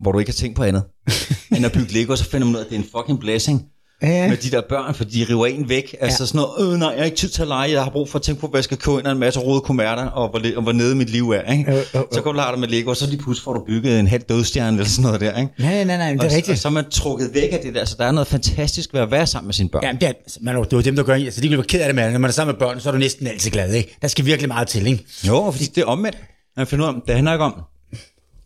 [0.00, 0.84] hvor du ikke har tænkt på andet.
[1.56, 3.62] end at bygge Lego, så finder man ud af, at det er en fucking blessing
[4.02, 5.96] Ja, med de der børn, for de river en væk.
[6.00, 6.26] Altså Ja.
[6.26, 8.18] sådan noget, øh nej, jeg har ikke tid til at lege, jeg har brug for
[8.18, 10.62] at tænke på, hvad jeg skal købe ind en masse røde kumerter, og hvor, og
[10.62, 11.52] hvor nede mit liv er.
[11.52, 11.70] Ikke?
[11.70, 12.06] Jo, jo, jo.
[12.12, 14.06] Så går du og dig med Lego, og så lige pludselig får du bygget en
[14.06, 15.38] halv dødstjerne eller sådan noget der.
[15.40, 15.52] Ikke?
[15.58, 16.58] Nej, nej, nej, det og, er og rigtigt.
[16.58, 19.10] så er man trukket væk af det der, så der er noget fantastisk ved at
[19.10, 19.82] være sammen med sine børn.
[19.84, 21.50] Ja, men det er, altså, man, er det er jo dem, der gør, altså de
[21.50, 23.26] være ked af det, men når man er sammen med børn, så er du næsten
[23.26, 23.96] altid glad, ikke?
[24.02, 25.04] Der skal virkelig meget til, ikke?
[25.28, 26.18] Jo, fordi det er omvendt.
[26.56, 27.54] Man finder ud af, det handler ikke om,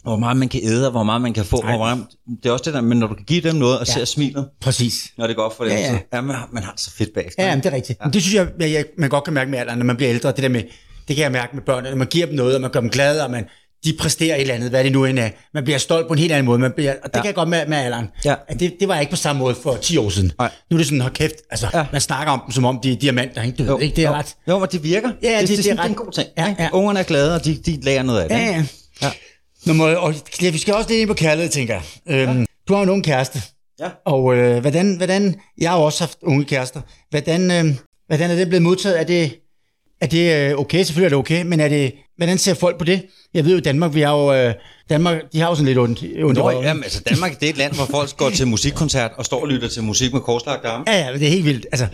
[0.03, 1.63] hvor meget man kan æde, og hvor meget man kan få.
[1.63, 2.07] Hvor meget,
[2.43, 3.93] det er også det der, men når du kan give dem noget og Ja.
[3.99, 4.05] ja.
[4.05, 4.95] se smilet, Præcis.
[5.19, 5.91] når det går op for dem, Ja, ja.
[5.91, 7.45] så ja, man, man har det så fedt bagefter.
[7.47, 7.99] Ja, men det er rigtigt.
[8.01, 8.05] Ja.
[8.05, 10.11] Men det synes jeg, jeg, jeg, man godt kan mærke med alderen, når man bliver
[10.13, 10.29] ældre.
[10.33, 10.63] Det der med,
[11.09, 12.91] det kan jeg mærke med børn, når man giver dem noget, og man gør dem
[12.91, 13.45] glade, og man,
[13.85, 15.29] de præsterer et eller andet, hvad det nu end er.
[15.55, 16.59] Man bliver stolt på en helt anden måde.
[16.59, 17.21] Man bliver, og det ja.
[17.21, 18.09] kan jeg godt med, med alderen.
[18.25, 18.35] Ja.
[18.49, 20.33] At det, det var ikke på samme måde for 10 år siden.
[20.39, 20.51] Nej.
[20.71, 21.87] Nu er det sådan, hold kæft, altså, ja.
[21.93, 23.65] Man snakker om dem, som om de er diamanter, ikke?
[23.65, 23.97] Du ved, ikke?
[23.97, 24.15] Det er jo.
[24.15, 24.37] ret.
[24.49, 25.11] Jo, men det virker.
[25.23, 26.29] Ja, det- det, det er det, det, ret- er en god ting.
[26.39, 26.69] Ja, ja.
[26.73, 28.37] Ungerne er glade, og de, de lærer noget af det.
[28.37, 28.69] Ja, ikke?
[29.03, 29.11] ja.
[29.67, 29.73] Ja.
[29.73, 31.75] Nå, må, og, vi skal også lidt ind på kærlighed, tænker
[32.07, 32.29] jeg.
[32.29, 33.43] Øhm, Du har jo nogen kæreste.
[33.81, 33.89] Ja.
[34.07, 36.81] Og øh, hvordan, hvordan, jeg har også haft unge kærester.
[37.11, 37.75] Hvordan, øh,
[38.07, 39.01] hvordan er det blevet modtaget?
[39.01, 39.33] Er det,
[40.01, 40.85] er det øh, okay?
[40.85, 43.03] Selvfølgelig er det okay, men er det, hvordan ser folk på det?
[43.35, 44.55] Jeg ved jo, i Danmark, vi har jo, øh,
[44.91, 47.57] Danmark, de har jo sådan lidt ondt, ondt Nå, jamen, altså Danmark det er et
[47.57, 50.85] land, hvor folk går til musikkoncert og står og lytter til musik med korslagte arme.
[50.87, 51.67] Ja, ja, det er helt vildt.
[51.73, 51.87] Altså,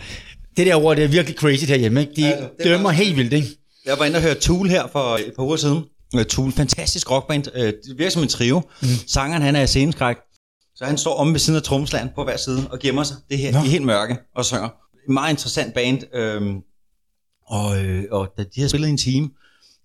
[0.57, 2.01] det der ord, det er virkelig crazy herhjemme.
[2.01, 2.13] Ikke?
[2.15, 3.47] De Ja, altså, er dømmer helt vildt, ikke?
[3.85, 5.83] Jeg var inde og høre Tool her for et par uger siden.
[6.15, 7.43] Øh, Tool, fantastisk rockband.
[7.55, 8.61] Øh, Det virker som en trio.
[8.81, 8.87] Mm.
[9.07, 10.15] Sangeren, han er i sceneskræk.
[10.75, 13.17] Så han står om ved siden af trommeslageren på hver side og gemmer sig.
[13.29, 13.57] Det her, Nå.
[13.57, 14.69] er helt mørke og synger.
[15.07, 16.15] En meget interessant band.
[16.15, 16.55] Øhm,
[17.47, 19.29] og, øh, og da de har spillet i en time,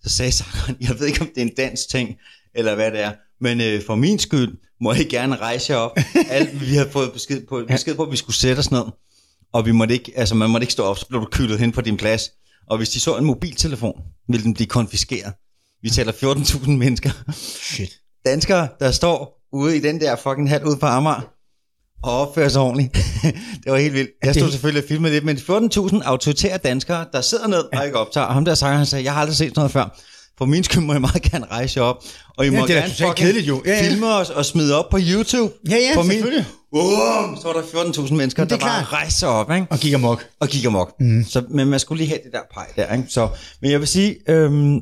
[0.03, 2.15] så sagde sangeren, jeg ved ikke, om det er en dansk ting,
[2.55, 5.97] eller hvad det er, men øh, for min skyld må I gerne rejse jer op.
[6.29, 8.83] Alt, vi har fået besked på, besked på, at vi skulle sætte os ned,
[9.53, 11.71] og vi måtte ikke, altså, man måtte ikke stå op, så blev du kyldet hen
[11.71, 12.29] på din plads.
[12.69, 15.33] Og hvis de så en mobiltelefon, ville den blive konfiskeret.
[15.83, 17.09] Vi taler 14.000 mennesker.
[17.61, 17.89] Shit.
[18.25, 21.21] Danskere, der står ude i den der fucking hat ude på Amager,
[22.03, 22.93] og opfører sig ordentligt.
[23.63, 24.09] det var helt vildt.
[24.23, 27.97] Jeg stod selvfølgelig og filmede det, men 14.000 autoritære danskere, der sidder ned og ikke
[27.97, 28.25] optager.
[28.27, 29.99] Og ham der sanger, han sagde, jeg har aldrig set sådan noget før.
[30.37, 32.03] For min skyld må I meget gerne rejse jer op.
[32.37, 33.61] Og I Ja, må det er gerne fucking kedeligt jo.
[33.65, 33.89] Ja, ja.
[33.89, 35.53] filme os og smide op på YouTube.
[35.69, 36.45] Ja, ja, For selvfølgelig.
[36.75, 37.61] Wow, så var der
[38.07, 39.67] 14.000 mennesker, der er bare rejste sig op, ikke?
[39.69, 40.25] Og gik amok.
[40.39, 40.93] og gik amok.
[40.99, 41.25] Mm.
[41.29, 43.05] Så, men man skulle lige have det der pej der, ikke?
[43.09, 43.27] Så,
[43.61, 44.81] men jeg vil sige, øhm,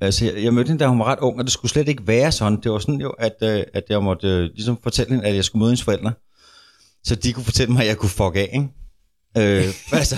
[0.00, 2.06] altså jeg, jeg mødte hende, da hun var ret ung, og det skulle slet ikke
[2.06, 2.58] være sådan.
[2.62, 5.44] Det var sådan jo, at, øh, at jeg måtte øh, ligesom fortælle hende, at jeg
[5.44, 6.12] skulle møde hendes forældre,
[7.04, 8.68] så de kunne fortælle mig, at jeg kunne fuck af, ikke?
[9.38, 10.16] Øh, altså,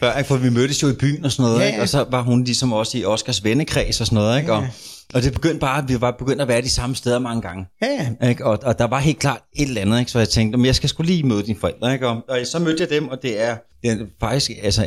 [0.00, 0.28] før, ikke?
[0.28, 1.70] for vi mødtes jo i byen og sådan noget, Ja, ja.
[1.70, 1.82] Ikke?
[1.82, 4.52] og så var hun ligesom også i Oscars vennekreds og sådan noget, ikke?
[4.52, 4.66] Ja, Og,
[5.14, 7.66] og det begyndte bare, at vi var begyndt at være de samme steder mange gange.
[7.82, 7.86] Ja,
[8.20, 8.28] ja.
[8.28, 8.46] Ikke?
[8.46, 10.10] Og, og der var helt klart et eller andet, ikke?
[10.10, 11.92] så jeg tænkte, men jeg skal skulle lige møde dine forældre.
[11.92, 12.08] Ikke?
[12.08, 14.86] Og, og så mødte jeg dem, og det er, det er faktisk, altså,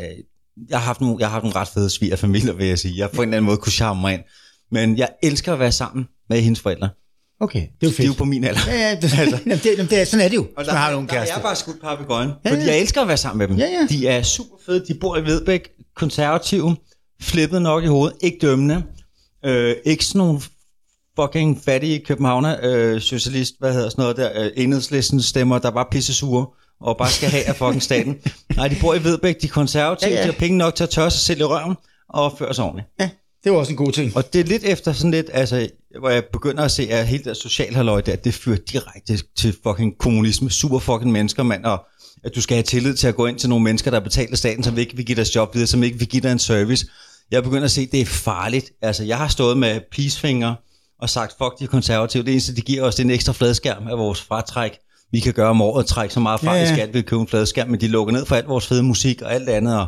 [0.70, 2.98] jeg har haft nogle, jeg har haft nogle ret fede svigerfamilier, vil jeg sige.
[2.98, 4.22] Jeg på en eller anden måde kunne charme mig ind.
[4.72, 6.90] Men jeg elsker at være sammen med hendes forældre.
[7.40, 8.18] Okay, det er jo De er jo fedt.
[8.18, 8.60] på min alder.
[8.68, 9.40] Ja, ja, det, altså.
[9.46, 11.18] det, det, det, er- sådan er det jo, Og der, man har nogle der er
[11.18, 11.36] kærester.
[11.36, 12.30] jeg bare skudt par på gøjen.
[12.46, 12.68] Ja, Fordi ja.
[12.68, 13.56] jeg elsker at være sammen med dem.
[13.58, 13.88] Ja, ja.
[13.90, 14.86] De er super fede.
[14.88, 16.76] De bor i Vedbæk, konservative,
[17.22, 18.84] flippet nok i hovedet, ikke dømmende.
[19.46, 20.42] Øh, ikke sådan nogle
[21.20, 25.86] fucking fattige københavner, øh, socialist, hvad hedder sådan noget der, øh, enhedslisten stemmer, der bare
[25.92, 26.46] pisse sure
[26.82, 28.18] og bare skal have af fucking staten.
[28.56, 30.84] Nej, de bor i Vedbæk, de er konservative, Ja, ja, de har penge nok til
[30.84, 31.76] at tørre sig selv i røven
[32.10, 32.88] og opføre sig ordentligt.
[33.00, 33.10] Ja,
[33.44, 34.18] det var også en god ting.
[34.18, 37.24] Og det er lidt efter sådan lidt, altså, hvor jeg begynder at se, at hele
[37.24, 40.50] det socialhalløj der, det fører direkte til fucking kommunisme.
[40.50, 41.66] Super fucking mennesker, mand.
[41.66, 41.86] Og
[42.24, 44.64] at du skal have tillid til at gå ind til nogle mennesker, der betaler staten,
[44.64, 46.86] som ikke vil give dig job videre, som ikke vil give dig en service.
[47.32, 48.72] Jeg begynder at se, at det er farligt.
[48.82, 50.56] Altså, jeg har stået med peacefinger
[51.02, 52.24] og sagt, fuck de konservative.
[52.24, 54.72] Det eneste, de giver os, det er en ekstra fladskærm af vores fratræk.
[55.12, 57.22] Vi kan gøre om året, trække så meget fra Ja, ja, i skat, vi købe
[57.22, 59.80] en fladskærm, men de lukker ned for alt vores fede musik og alt det andet.
[59.80, 59.88] Og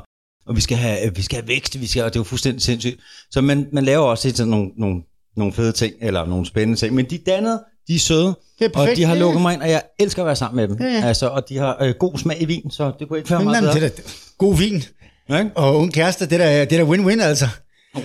[0.49, 2.61] og vi skal have, vi skal have vækst, vi skal, og det er jo fuldstændig
[2.61, 2.99] sindssygt.
[3.31, 5.01] Så man, man laver også sådan nogle, nogle,
[5.37, 8.65] nogle fede ting, eller nogle spændende ting, men de dannede, de er søde, Det er
[8.65, 10.87] og perfekt, de har lukket mig ind, og jeg elsker at være sammen med dem.
[10.87, 11.07] Ja, ja.
[11.07, 13.61] Altså, og de har øh, god smag i vin, så det kunne ikke være meget
[13.63, 13.73] bedre.
[13.73, 14.01] det er da
[14.37, 14.83] god vin.
[15.29, 15.51] Ja, ikke?
[15.55, 17.47] Og unge kærester, det er da, er da win-win altså.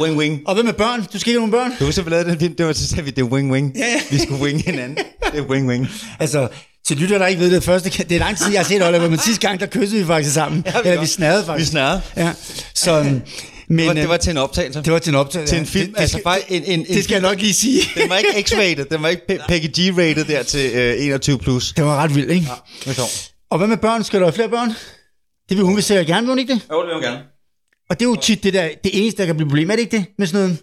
[0.00, 0.42] Wing.
[0.46, 1.00] Og hvad med børn?
[1.12, 1.78] Du skal ikke have nogle børn?
[1.80, 3.76] Du husker, vi lavede den film, det var så sagde vi, det er wing wing.
[3.76, 4.00] Ja, ja.
[4.10, 4.98] Vi skulle wing hinanden.
[5.32, 5.88] Det er wing.
[6.18, 6.48] Altså,
[6.86, 9.10] til lytter, der ikke ved det første, det er lang tid, jeg har set Oliver,
[9.10, 10.62] men sidste gang, der kyssede vi faktisk sammen.
[10.66, 11.70] Ja, Ja, vi Eller vi snærede Vi faktisk.
[11.70, 12.02] snarede.
[12.16, 12.32] Ja,
[12.74, 13.02] så,
[13.68, 14.82] men, Det var, det øh, var til en optagelse.
[14.82, 15.54] det var til en optagelse.
[15.54, 15.86] til en film.
[15.86, 17.80] Det, det, altså skal, faktisk en, en, en, det skal jeg nok lige sige.
[17.94, 21.72] Den var ikke X-rated, den var ikke Pe- Peggy G-rated der til øh, 21 plus.
[21.76, 22.46] Det var ret vildt, ikke?
[22.84, 23.04] Det var
[23.50, 24.04] Og hvad med børn?
[24.04, 24.68] Skal du have flere børn?
[25.48, 26.60] Det vil hun vil sikkert gerne, vil hun ikke det?
[26.72, 27.22] Jo, det vil jeg gerne.
[27.90, 29.82] Og det er jo tit det, der, det eneste, der kan blive problem, er det
[29.82, 30.04] ikke det?
[30.18, 30.58] Med sådan noget?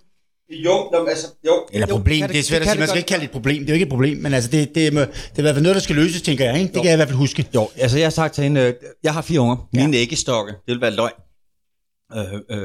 [0.51, 1.65] Jo, nå, altså, jo.
[1.73, 2.79] Eller jo, problem, kan det er svært at kan sige.
[2.79, 2.97] Man skal godt.
[2.97, 3.59] ikke kalde det et problem.
[3.59, 5.05] Det er jo ikke et problem, men altså, det, det, er, det er
[5.37, 6.59] i hvert fald noget, der skal løses, tænker jeg.
[6.61, 6.73] Ikke?
[6.73, 7.45] Det kan jeg i hvert fald huske.
[7.55, 9.69] Jo, altså jeg har sagt til hende, øh, jeg har fire unger.
[9.73, 11.13] Mine æggestokke, det vil være løgn.
[12.17, 12.23] Øh,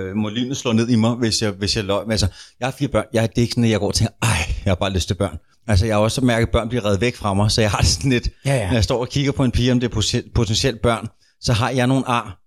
[0.09, 2.05] øh, må lynet slå ned i mig, hvis jeg, hvis jeg løg.
[2.05, 2.27] Men altså,
[2.61, 3.05] jeg har fire børn.
[3.13, 4.29] Jeg, det er ikke sådan, at jeg går og tænker, ej,
[4.65, 5.39] jeg har bare lyst til børn.
[5.69, 7.79] Altså, jeg har også mærket, at børn bliver reddet væk fra mig, så jeg har
[7.79, 8.67] det sådan lidt, Ja, ja.
[8.67, 11.07] når jeg står og kigger på en pige, om det er poten- potentielt børn,
[11.41, 12.43] så har jeg nogle ar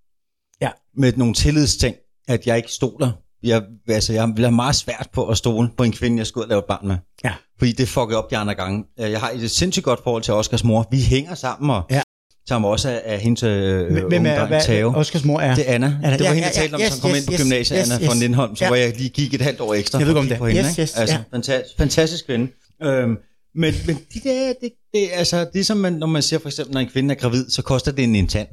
[0.61, 0.69] Ja.
[0.97, 1.95] med nogle tillidsting,
[2.27, 3.11] at jeg ikke stoler.
[3.43, 6.39] Jeg, altså, jeg vil have meget svært på at stole på en kvinde, jeg skal
[6.39, 6.95] ud og lave et barn med.
[7.23, 7.31] Ja.
[7.59, 8.83] Fordi det fucker op de andre gange.
[8.99, 10.87] Øh, Jeg har et sindssygt godt forhold til Oscars mor.
[10.91, 12.01] Vi hænger sammen og Ja.
[12.47, 14.93] tager mig også af, af hendes øh, Hvem er, hvad, Tao.
[14.95, 15.55] Oscars mor er?
[15.55, 15.87] Det er Anna.
[16.03, 17.33] Anna, Det var ja, hende, ja, der talte om, ja, som kom yes, ind på
[17.33, 18.21] yes, gymnasiet, yes, Anna fra yes.
[18.21, 18.69] Lindholm, så Ja.
[18.69, 20.37] hvor jeg lige gik et halvt år ekstra Jeg ved kigge det.
[20.37, 20.61] på hende.
[20.61, 21.23] Yes, yes, altså, ja.
[21.31, 22.47] fantastisk, fantastisk kvinde.
[22.83, 23.17] Øhm,
[23.55, 26.49] men, men de der, det, det, altså, det er som, man, når man siger for
[26.49, 28.47] eksempel, når en kvinde er gravid, så koster det en, en tand.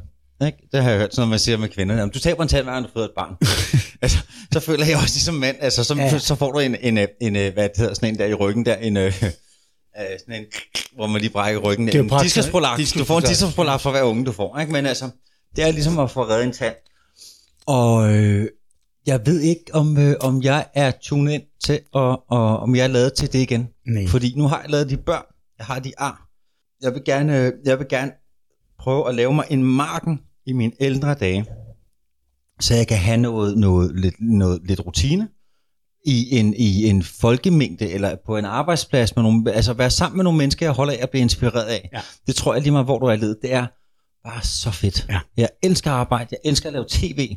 [0.44, 0.58] Ikke?
[0.72, 1.96] Det har jeg hørt, sådan, man siger med kvinder.
[1.96, 3.36] Jamen, du taber en tand, hver du føder et barn.
[4.02, 4.18] altså,
[4.52, 6.18] så føler jeg også ligesom mand, altså, så, Ja.
[6.18, 8.66] så får du en, en, en, en, hvad det hedder, sådan en der i ryggen
[8.66, 9.32] der, en, øh, øh,
[10.18, 10.44] sådan en,
[10.94, 11.86] hvor man lige brækker ryggen.
[11.86, 12.92] Det er jo diskusprolaps.
[12.92, 14.58] Du får en diskusprolaps for hver unge, du får.
[14.58, 14.72] Ikke?
[14.72, 15.10] Men altså,
[15.56, 16.74] det er ligesom at få reddet en tand.
[17.66, 18.48] Og øh,
[19.06, 22.84] jeg ved ikke, om, øh, om jeg er tunet ind til, og, og om jeg
[22.84, 23.68] er lavet til det igen.
[23.86, 24.06] Nej.
[24.06, 25.24] Fordi nu har jeg lavet de børn.
[25.58, 26.28] Jeg har de ar.
[26.82, 28.12] Jeg vil gerne, øh, jeg vil gerne
[28.78, 31.46] prøve at lave mig en marken i mine ældre dage,
[32.60, 35.28] så jeg kan have noget, noget, lidt, noget, lidt rutine
[36.04, 40.24] i en, i en folkemængde, eller på en arbejdsplads, med nogle, altså være sammen med
[40.24, 41.88] nogle mennesker, jeg holder af at blive inspireret af.
[41.92, 42.00] Ja.
[42.26, 43.36] Det tror jeg lige meget, hvor du er i livet.
[43.42, 43.66] Det er
[44.28, 45.06] bare så fedt.
[45.08, 45.20] Ja.
[45.36, 47.36] Jeg elsker at arbejde, jeg elsker at lave tv.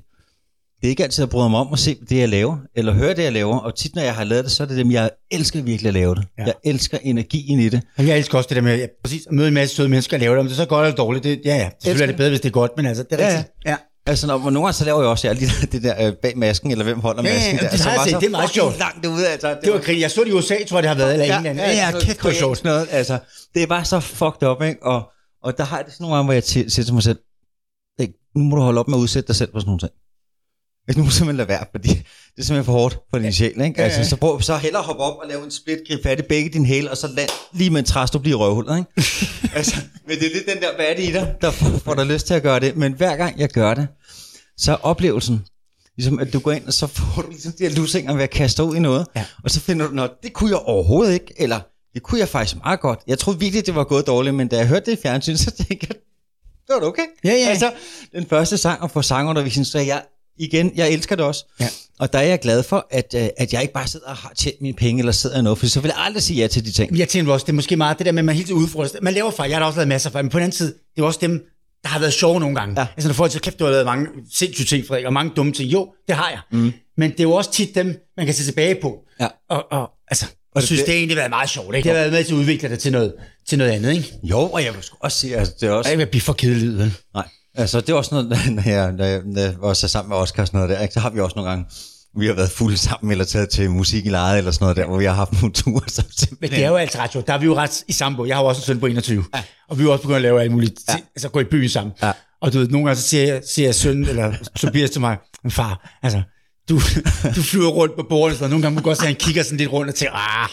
[0.82, 3.16] Det er ikke altid, jeg bryder mig om at se det, jeg laver, eller høre
[3.16, 3.58] det, jeg laver.
[3.58, 5.94] Og tit, når jeg har lavet det, så er det dem, jeg elsker virkelig at
[5.94, 6.24] lave det.
[6.38, 6.44] Ja.
[6.44, 6.46] Ja.
[6.46, 7.82] Jeg elsker energien i det.
[7.98, 10.18] Og jeg elsker også det der med ja, præcis, at møde en masse søde mennesker
[10.18, 10.40] og lave det.
[10.40, 11.70] Om det er så godt eller dårligt, det, ja, ja.
[11.80, 13.54] Selvfølgelig er det bedre, hvis det er godt, men altså, det er Ja, rigtigt.
[13.66, 13.78] Ja, ja.
[14.06, 16.72] Altså, når, nogle gange så laver jeg også jeg, lige det der øh, bag masken,
[16.72, 17.70] eller hvem holder Ja, ja, masken ja, der.
[17.72, 18.20] det har jeg var set.
[18.20, 18.80] Det er meget sjovt.
[18.80, 19.58] langt ude, altså.
[19.64, 20.02] Det var krig.
[20.02, 21.60] Jeg så det i USA, tror jeg, det har været, eller England.
[21.60, 22.64] Ja, ja, kæft, hvor noget sjovt.
[22.64, 23.20] Noget, altså,
[23.56, 24.84] det var så fucked up, ikke?
[24.84, 25.02] Og,
[25.44, 27.20] og der har jeg det sådan nogle gange, hvor jeg siger til mig selv,
[28.00, 29.92] "Ikke, nu må du holde op med at udsætte dig selv på sådan nogle ting.
[30.90, 32.04] Ikke, Nu må simpelthen lade være, fordi det
[32.38, 33.74] er simpelthen for hårdt for din sjæl, ikke?
[33.78, 34.08] Ja, Altså, ja.
[34.08, 36.66] så, prøv, så hellere hoppe op og lave en split, grib fat i begge dine
[36.66, 38.92] hæle, og så land lige med en træs, du bliver i røvhullet, ikke?
[39.58, 39.76] altså,
[40.08, 42.06] men det er det, den der, hvad er det i dig, der får, får dig
[42.06, 42.78] lyst til at gøre det.
[42.78, 43.88] Men hver gang jeg gør det,
[44.58, 45.46] så er oplevelsen,
[45.98, 48.30] ligesom at du går ind, og så får du ligesom de her lusinger ved at
[48.30, 49.26] kaste ud i noget, Ja.
[49.44, 51.60] og så finder du, at det kunne jeg overhovedet ikke, eller
[51.94, 53.00] det kunne jeg faktisk meget godt.
[53.08, 55.52] Jeg troede virkelig, det var gået dårligt, men da jeg hørte det i fjernsyn, så
[55.52, 55.96] tænkte jeg,
[56.68, 57.04] det var da okay.
[57.24, 57.50] Ja, ja.
[57.50, 57.72] Altså,
[58.16, 60.02] den første sang og få sangundervisning, så jeg,
[60.40, 61.46] igen, jeg elsker det også.
[61.60, 61.68] Ja.
[62.00, 64.34] Og der er jeg glad for, at, øh, at jeg ikke bare sidder og har
[64.38, 66.66] tjent mine penge, eller sidder i noget, for så vil jeg aldrig sige ja til
[66.66, 66.98] de ting.
[66.98, 69.00] Jeg tænker også, det er måske meget det der med, at man hele tiden udfordrer.
[69.02, 69.50] Man laver fejl.
[69.50, 71.06] Jeg har da også lavet masser af fejl, men på den anden side, det er
[71.06, 71.44] også dem,
[71.84, 72.82] der har været sjove nogle gange.
[72.82, 72.88] Ja.
[72.98, 75.52] Altså når folk siger, kæft, du har lavet mange sindssyge ting, Frederik, og mange dumme
[75.52, 75.72] ting.
[75.74, 76.40] Jo, det har jeg.
[76.52, 76.72] Mm.
[76.98, 78.98] Men det er jo også tit dem, man kan se tilbage på.
[79.20, 79.28] Ja.
[79.50, 80.26] Og, og, altså,
[80.56, 81.76] og det synes, bliver- det har egentlig været meget sjovt.
[81.76, 81.90] Ikke?
[81.90, 83.14] Det har været med til at udvikle det til noget,
[83.48, 83.92] til noget andet.
[83.94, 84.14] Ikke?
[84.24, 85.92] Jo, og jeg vil også sige, altså, det er Og også...
[85.92, 86.78] ikke at blive for kedeligt.
[86.78, 86.94] Vel?
[87.14, 90.10] Nej, altså det er også noget, når jeg, når jeg, når jeg også er sammen
[90.10, 91.66] med Oscar og sådan noget der, ikke, så har vi også nogle gange,
[92.20, 94.86] vi har været fulde sammen, eller taget til musik i lejet, eller sådan noget der,
[94.86, 96.06] hvor vi har haft nogle ture, som
[96.42, 97.28] Men det er jo altså ret sjovt.
[97.28, 98.28] Der er vi jo ret i samme båd.
[98.28, 99.24] Jeg har jo også en søn på 21.
[99.36, 99.44] Ja.
[99.70, 100.80] Og vi er jo også begyndt at lave alt muligt.
[100.90, 100.94] Ja.
[101.16, 101.94] Altså gå i byen sammen.
[102.04, 102.12] Ja.
[102.42, 105.18] Og du ved, nogle gange så siger, jeg, siger jeg søn, eller Tobias til mig,
[105.44, 106.22] "Men far, altså,
[106.70, 106.76] du,
[107.36, 109.58] du flyver rundt på bordet, så nogle gange må godt se, at han kigger sådan
[109.58, 110.50] lidt rundt og tænker, ah,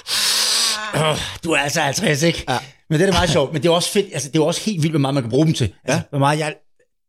[1.45, 2.45] du er altså 50, ikke?
[2.49, 2.59] Ja.
[2.91, 3.53] Men det er da meget sjovt.
[3.53, 5.31] Men det er også fedt, altså det er også helt vildt, hvor meget man kan
[5.31, 5.73] bruge dem til.
[5.85, 6.55] Altså, hvor meget jeg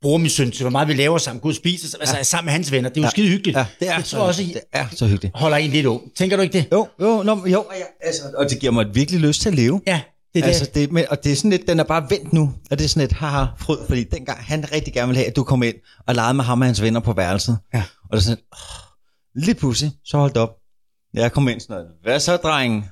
[0.01, 2.23] bruger min søn til, hvor meget vi laver sammen, gå og spise, altså ja.
[2.23, 2.89] sammen med hans venner.
[2.89, 3.09] Det er jo ja.
[3.09, 3.57] skide hyggeligt.
[3.57, 5.37] Ja, det er, jeg så, også, det er så hyggeligt.
[5.37, 6.01] holder en lidt ung.
[6.15, 6.65] Tænker du ikke det?
[6.71, 7.65] Jo, jo, no, jo
[8.01, 9.81] altså, og det giver mig virkelig lyst til at leve.
[9.87, 10.01] Ja,
[10.33, 10.75] det er altså, det.
[10.75, 12.89] det, men, og det er sådan lidt, den er bare vendt nu, og det er
[12.89, 15.75] sådan et haha fryd, fordi dengang han rigtig gerne ville have, at du kom ind
[16.07, 17.57] og legede med ham og hans venner på værelset.
[17.73, 17.83] Ja.
[18.03, 20.49] Og det er sådan, oh, lige pludselig, så holdt op.
[21.13, 22.85] Jeg kom ind sådan noget, hvad så, drengen?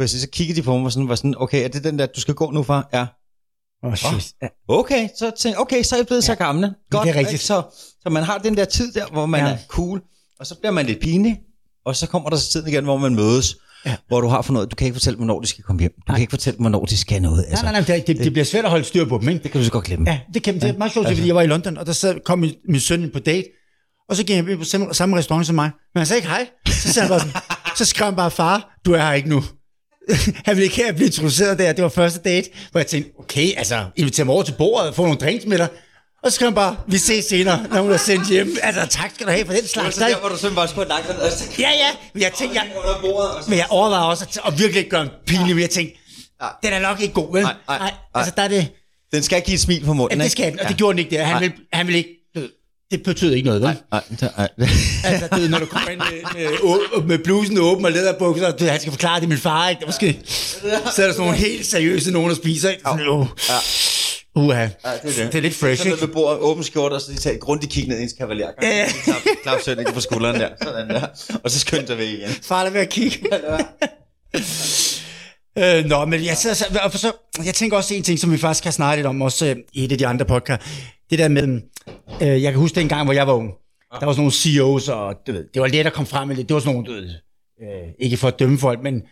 [0.00, 2.06] Så, så kiggede de på mig og sådan, var sådan, okay, er det den der,
[2.06, 2.88] du skal gå nu fra?
[2.92, 3.06] Ja.
[3.84, 4.32] Åh, shit.
[4.42, 4.48] Ja.
[4.68, 6.26] Okay, så tænk, okay, så er jeg blevet ja.
[6.26, 6.74] så gamle.
[6.90, 7.32] Godt, det er rigtigt.
[7.32, 7.44] ikke?
[7.44, 7.62] Så,
[8.02, 9.46] så man har den der tid der, hvor man Ja.
[9.46, 9.52] ja.
[9.52, 10.00] er cool,
[10.40, 11.38] og så bliver man lidt pinlig,
[11.86, 13.96] og så kommer der så tiden igen, hvor man mødes, ja.
[14.08, 14.70] hvor du har for noget.
[14.70, 15.92] Du kan ikke fortælle hvornår de skal komme hjem.
[15.92, 16.16] Du nej.
[16.16, 17.44] kan ikke fortælle hvornår de skal noget.
[17.48, 19.42] Altså, Nej, nej, nej, det, det, det bliver svært at holde styr på dem, ikke?
[19.42, 20.10] Det kan du så godt glemme.
[20.10, 22.20] Ja, det, kan, det er meget sjovt, fordi jeg var i London, og der sad,
[22.24, 23.46] kom min, min søn på date,
[24.08, 25.70] og så gik han på samme, samme restaurant som mig.
[25.94, 26.46] Men han sagde ikke hej.
[26.66, 27.34] Så sagde han bare sådan,
[27.76, 29.42] så skrev han bare, far, du er her ikke nu.
[30.46, 31.72] han ville ikke have blive introduceret der.
[31.72, 34.94] Det var første date, hvor jeg tænkte, okay, altså, inviter mig over til bordet og
[34.94, 35.68] få nogle drinks med dig.
[36.22, 38.56] Og så skrev han bare, vi ses senere, når hun er sendt hjem.
[38.62, 39.94] Altså, tak skal du have for den slags.
[39.94, 42.70] Så der, hvor du simpelthen bare skulle have lagt Ja, ja, men jeg tænkte, jeg,
[43.48, 45.98] men jeg overvejede også at, at virkelig ikke gøre en pinlig, men jeg tænkte,
[46.62, 47.42] den er nok ikke god, vel?
[47.68, 48.68] Nej, altså der er det,
[49.12, 50.98] Den skal give et smil på munden, ja, det skal den, og det gjorde den
[50.98, 51.24] ikke der.
[51.24, 52.10] Han ville, han ville ikke,
[52.90, 53.76] det betød ikke noget, vel?
[53.92, 54.48] Nej, det, nej.
[55.04, 58.80] Altså, ved, når du kommer ind med, med, med blusen åben og læderbukser, du, han
[58.80, 59.82] skal forklare det er min far, ikke?
[59.86, 62.82] Måske, så er der sådan nogle helt seriøse nogen, der spiser, ikke?
[62.86, 63.26] Sådan, uh,
[64.34, 64.60] uha.
[64.60, 65.16] Ja, det, er det.
[65.16, 66.00] det er lidt fresh, Så ikke?
[66.00, 68.48] ved bordet, åben skjorte, og så de tager et grundigt kig ned i ens kavaler.
[68.62, 68.86] Ja.
[69.42, 70.48] Klap søn ikke på skulderen der.
[70.62, 71.06] Sådan der.
[71.44, 72.28] Og så skyndte sig væk igen.
[72.42, 73.18] Far, lad være at kigge.
[75.58, 77.12] Øh, nå, men jeg, så, så, så,
[77.44, 79.84] jeg tænker også en ting, som vi faktisk har snakket lidt om, også øh, i
[79.84, 80.62] et af de andre podcast.
[81.10, 81.62] Det der med,
[82.22, 83.52] øh, jeg kan huske den gang, hvor jeg var ung.
[84.00, 86.36] Der var sådan nogle CEOs, og du ved, det var let at komme frem med
[86.36, 86.48] det.
[86.48, 87.10] Det var sådan nogle, du ved,
[87.62, 89.02] øh, ikke for at dømme folk, men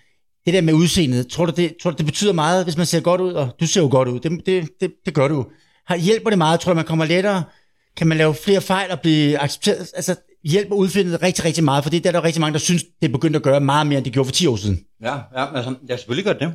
[0.46, 3.00] det der med udseendet, tror du, det, tror du, det betyder meget, hvis man ser
[3.00, 5.46] godt ud, og du ser jo godt ud, det, det, det, det gør du.
[5.87, 7.44] Har, hjælper det meget, tror du, man kommer lettere,
[7.96, 9.90] kan man lave flere fejl og blive accepteret?
[9.94, 12.84] Altså, hjælper udfindet rigtig, rigtig meget, for det er der er rigtig mange, der synes,
[13.00, 14.84] det er begyndt at gøre meget mere, end det gjorde for 10 år siden.
[15.02, 16.54] Ja, ja, altså, jeg selvfølgelig gjort det.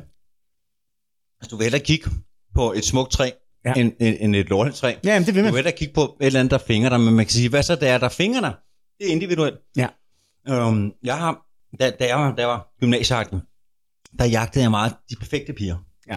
[1.40, 2.10] Altså, du vil hellere kigge
[2.54, 3.30] på et smukt træ,
[3.66, 3.72] Ja.
[3.76, 4.94] end, end, end et lortetræ.
[5.04, 5.52] Ja, men det vil Du man.
[5.52, 7.62] vil hellere kigge på et eller andet, der finger dig, men man kan sige, hvad
[7.62, 8.52] så det er, der finger dig?
[8.98, 9.54] Det er individuelt.
[9.76, 9.86] Ja.
[10.66, 11.46] Um, jeg har,
[11.80, 13.38] da, da, jeg var, da jeg var gymnasieagtig,
[14.18, 15.76] der jagtede jeg meget de perfekte piger.
[16.08, 16.16] Ja.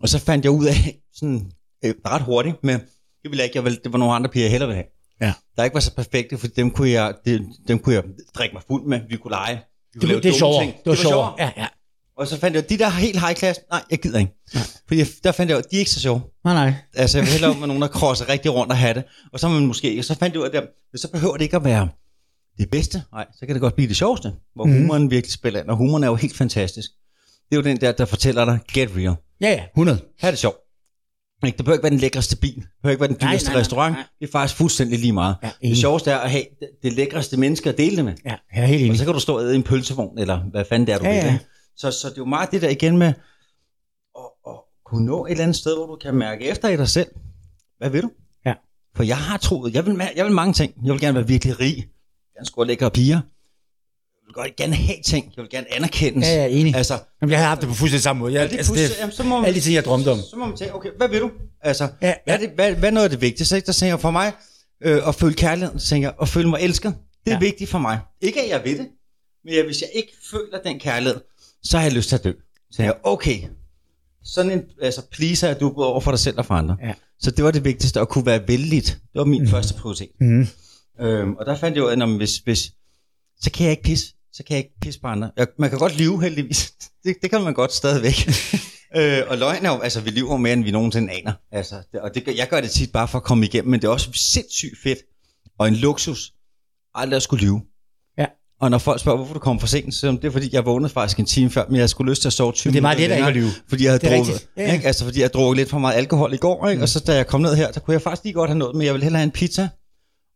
[0.00, 0.74] Og så fandt jeg ud af,
[1.14, 1.50] sådan
[1.84, 2.74] øh, ret hurtigt, med,
[3.22, 5.28] det ville jeg ikke, jeg ville, det var nogle andre piger, jeg hellere ville have.
[5.28, 5.34] Ja.
[5.56, 8.62] Der ikke var så perfekte, for dem kunne jeg, det, dem kunne jeg drikke mig
[8.68, 9.54] fuld med, vi kunne lege.
[9.56, 9.60] Vi
[9.92, 10.62] Det, kunne det, det er dumme sjovere.
[10.64, 10.74] ting.
[10.76, 11.34] Det var sjovere.
[11.38, 11.66] Ja, ja.
[12.20, 14.32] Og så fandt jeg, de der helt high class, nej, jeg gider ikke.
[14.54, 14.62] Nej.
[14.88, 16.20] Fordi der fandt jeg, de er ikke så sjove.
[16.44, 16.72] Nej, nej.
[16.94, 19.04] Altså, jeg vil hellere med nogen, der krosser rigtig rundt og have det.
[19.32, 21.42] Og så er man måske, og så fandt jeg ud af, at så behøver det
[21.44, 21.88] ikke at være
[22.58, 23.02] det bedste.
[23.12, 24.72] Nej, så kan det godt blive det sjoveste, hvor mm.
[24.72, 25.68] humoren virkelig spiller ind.
[25.68, 26.90] Og humoren er jo helt fantastisk.
[27.50, 29.14] Det er jo den der, der fortæller dig, get real.
[29.40, 29.98] Ja, ja, 100.
[30.20, 30.56] Ha' det sjovt.
[31.46, 31.56] Ikke?
[31.56, 32.54] Det behøver ikke være den lækreste bil.
[32.54, 33.94] Det behøver ikke være den dyreste nej, nej, restaurant.
[33.94, 34.04] nej.
[34.20, 35.36] Det er faktisk fuldstændig lige meget.
[35.42, 38.12] Ja, det sjoveste er at have det, det lækreste menneske at dele det med.
[38.24, 38.98] Ja, jeg er helt Og enig.
[38.98, 41.04] så kan du stå og æde i en pølsevogn, eller hvad fanden det er, du
[41.04, 41.30] Ja, vil.
[41.32, 41.38] ja.
[41.80, 43.06] Så, så det er jo meget det der igen med
[44.18, 44.54] at, at
[44.86, 47.08] kunne nå et eller andet sted, hvor du kan mærke efter i dig selv.
[47.78, 48.10] Hvad vil du?
[48.46, 48.54] Ja.
[48.96, 50.74] For jeg har troet, jeg vil, jeg vil mange ting.
[50.84, 51.76] Jeg vil gerne være virkelig rig.
[51.76, 53.16] Jeg vil gerne score lækre piger.
[53.16, 55.32] Jeg vil godt gerne have ting.
[55.36, 56.28] Jeg vil gerne anerkendes.
[56.28, 56.74] Ja, ja, enig.
[56.76, 58.32] Altså, Jamen, jeg har haft det på fuldstændig samme måde.
[58.32, 60.18] Jeg, er det, altså, det jamen, så, må man, alle de ting, jeg drømte om.
[60.30, 61.30] så må man tænke, okay, hvad vil du?
[61.60, 62.14] Altså, Ja, ja, ja.
[62.24, 63.56] Hvad, er det, hvad, hvad er noget af det vigtigste?
[63.56, 63.66] Ikke?
[63.66, 64.32] Der tænker jeg for mig,
[64.82, 66.94] øh, at føle kærlighed, så tænker jeg, at føle mig elsket.
[66.94, 67.32] Det er Ja.
[67.32, 67.38] ja.
[67.38, 68.00] vigtigt for mig.
[68.20, 68.86] Ikke at jeg ved det,
[69.44, 71.20] men jeg, hvis jeg ikke føler den kærlighed,
[71.62, 72.32] så har jeg lyst til at dø.
[72.70, 73.40] Så jeg, okay,
[74.24, 76.76] sådan en altså, pleaser er du både over for dig selv og for andre.
[76.82, 76.94] Ja.
[77.20, 78.86] Så det var det vigtigste, at kunne være vældigt.
[78.86, 79.48] Det var min mm.
[79.48, 80.10] første prioritet.
[80.20, 80.46] Mm.
[81.00, 82.72] Øhm, og der fandt jeg ud af, at hvis, hvis,
[83.40, 84.14] så kan jeg ikke pisse.
[84.32, 85.30] Så kan jeg ikke pisse på andre.
[85.36, 86.72] Jeg, man kan godt lyve heldigvis.
[87.04, 88.28] Det, det kan man godt stadigvæk.
[88.96, 91.32] øh, og løgn er jo, altså vi lyver mere, end vi nogensinde aner.
[91.52, 93.86] Altså, det, og det, jeg gør det tit bare for at komme igennem, men det
[93.86, 94.98] er også sindssygt fedt.
[95.58, 96.32] Og en luksus.
[96.94, 97.62] Aldrig at skulle lyve.
[98.60, 100.92] Og når folk spørger, hvorfor du kom for sent, så er det fordi, jeg vågnede
[100.92, 102.82] faktisk en time før, men jeg skulle lyst til at sove 20 Men det er
[102.82, 103.50] meget minutter længere, at lyve.
[103.68, 104.46] Fordi jeg havde drukket.
[104.56, 104.72] Ja.
[104.72, 104.86] Ikke?
[104.86, 106.78] Altså, fordi jeg drukket lidt for meget alkohol i går, ikke?
[106.78, 106.82] Mm.
[106.82, 108.76] og så da jeg kom ned her, der kunne jeg faktisk lige godt have noget,
[108.76, 109.68] men jeg ville hellere have en pizza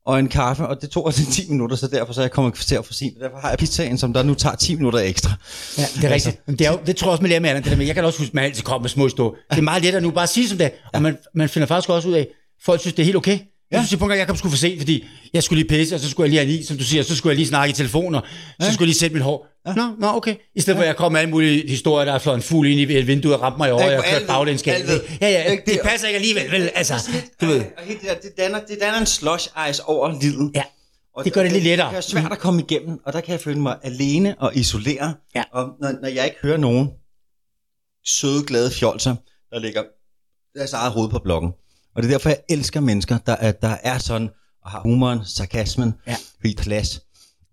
[0.07, 2.53] og en kaffe, og det tog altså 10 minutter, så derfor så er jeg kommet
[2.53, 3.21] et kvarter for sent.
[3.21, 5.31] Derfor har jeg pizzaen, som der nu tager 10 minutter ekstra.
[5.79, 6.41] Ja, det er rigtigt.
[6.47, 7.65] Men det, er jo, det tror jeg også, man lærer med andet.
[7.65, 9.37] Det der med, jeg kan også huske, at man altid kommer med små stå.
[9.51, 10.71] Det er meget lettere nu bare at sige som det.
[10.93, 12.29] Og man, man finder faktisk også ud af, at
[12.65, 13.39] folk synes, det er helt okay.
[13.79, 16.11] Jeg synes, at jeg kom sgu for sent, fordi jeg skulle lige pisse, og så
[16.11, 18.15] skulle jeg lige have is, som du siger, så skulle jeg lige snakke i telefonen,
[18.15, 18.23] og
[18.61, 19.47] så skulle jeg lige sætte mit hår.
[19.77, 20.35] Nå, nå, okay.
[20.55, 22.67] I stedet for, at jeg kom med alle mulige historier, der er flået en fugl
[22.67, 23.75] ind i et vindue og ramte mig Ikke?
[23.75, 24.03] og jeg
[24.65, 25.01] kørte ved.
[25.21, 26.71] Ja, ja, det Det- passer ikke alligevel, vel?
[26.75, 26.95] Altså,
[27.41, 27.61] du ved.
[27.61, 30.51] Og helt det, der, det, danner, det danner en slush ice over livet.
[30.55, 30.63] Ja,
[31.17, 31.91] Og det gør det lidt lettere.
[31.91, 35.15] Det er svært at komme igennem, og der kan jeg føle mig alene og isoleret.
[35.35, 35.43] Ja.
[35.53, 36.89] Og når, når jeg ikke hører nogen
[38.07, 39.15] søde, glade fjolser,
[39.51, 39.83] der ligger
[40.59, 41.51] deres eget hoved på blokken.
[41.97, 44.29] Og det er derfor, jeg elsker mennesker, der er, der er sådan,
[44.65, 46.17] og har humoren, sarkasmen, Ja.
[46.45, 47.01] helt plads.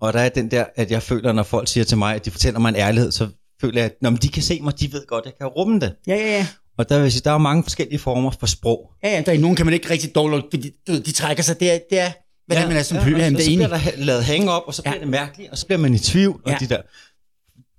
[0.01, 2.31] Og der er den der, at jeg føler, når folk siger til mig, at de
[2.31, 3.27] fortæller mig en ærlighed, så
[3.61, 5.79] føler jeg, at når de kan se mig, de ved godt, at jeg kan rumme
[5.79, 5.95] det.
[6.07, 6.47] Ja, ja, ja.
[6.77, 8.91] Og der vil sige, der er mange forskellige former for sprog.
[9.03, 11.59] Ja, ja, der er nogen kan man ikke rigtig dårligt, fordi du de trækker sig.
[11.59, 12.11] Det er, det er
[12.47, 14.73] hvordan man er som ja, og Jamen, så, så bliver der lavet hænge op, og
[14.73, 14.99] så bliver Ja.
[15.01, 16.41] det mærkeligt, og så bliver man i tvivl.
[16.47, 16.53] Ja.
[16.53, 16.81] Og de der,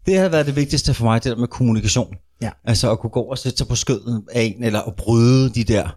[0.06, 2.14] det har været det vigtigste for mig, det der med kommunikation.
[2.42, 2.50] Ja.
[2.64, 5.64] Altså at kunne gå og sætte sig på skødet af en, eller at bryde de
[5.64, 5.96] der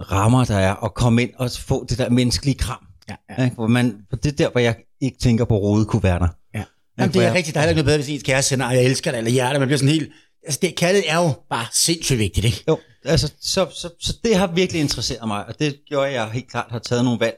[0.00, 2.86] rammer, der er, og komme ind og få det der menneskelige kram.
[3.08, 3.44] Ja, ja.
[3.44, 3.56] Ikke?
[3.56, 6.28] Hvor man, det er der, hvor jeg ikke tænker på, Rode kunne være der.
[6.54, 6.64] Ja.
[6.98, 7.54] Jamen, det er rigtigt.
[7.54, 9.60] Der er ikke noget bedre, hvis ens kæreste sender, "Ej, jeg elsker dig, eller hjertet.
[9.60, 10.12] Man bliver sådan helt...
[10.44, 12.64] Altså, det, kærlighed er jo bare sindssygt vigtigt, ikke?
[12.68, 16.30] Jo, altså, så, så, så det har virkelig interesseret mig, og det gjorde, at jeg
[16.30, 17.36] helt klart har taget nogle valg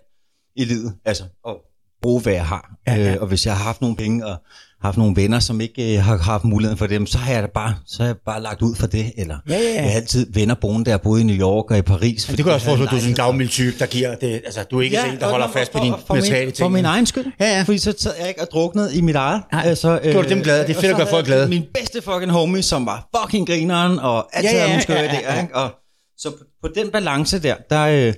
[0.57, 1.55] i livet, altså at
[2.03, 2.75] bruge, hvad jeg har.
[2.87, 3.15] Ja, ja.
[3.15, 4.37] Øh, og hvis jeg har haft nogle penge og
[4.83, 7.49] haft nogle venner, som ikke øh, har haft muligheden for dem, så har jeg da
[7.55, 9.13] bare, så har jeg bare lagt ud for det.
[9.17, 9.75] Eller Ja, ja, ja.
[9.75, 12.29] jeg har altid venner boende, der boede i New York og i Paris.
[12.29, 14.33] Men det kunne også forstå, at du er sådan en gavmild type, der giver det...
[14.45, 16.65] Altså, du er ikke sådan en, der holder fast på og for materiale ting.
[16.65, 17.27] For min egen skyld.
[17.41, 17.63] Ja, ja.
[17.63, 19.43] Fordi så sad jeg ikke og druknede i mit eget.
[19.53, 20.67] Altså, Nej, gjorde dem glade.
[20.67, 21.49] Det er fedt at gøre folk glade.
[21.49, 24.99] Min bedste fucking homie, som var fucking grineren, og altid Ja, ja, havde nogle skøre
[24.99, 25.35] ja, ja, idéer.
[25.35, 25.43] ja.
[25.43, 25.55] Ikke?
[25.57, 25.71] Og
[26.19, 28.15] så på, på den balance der, der, øh,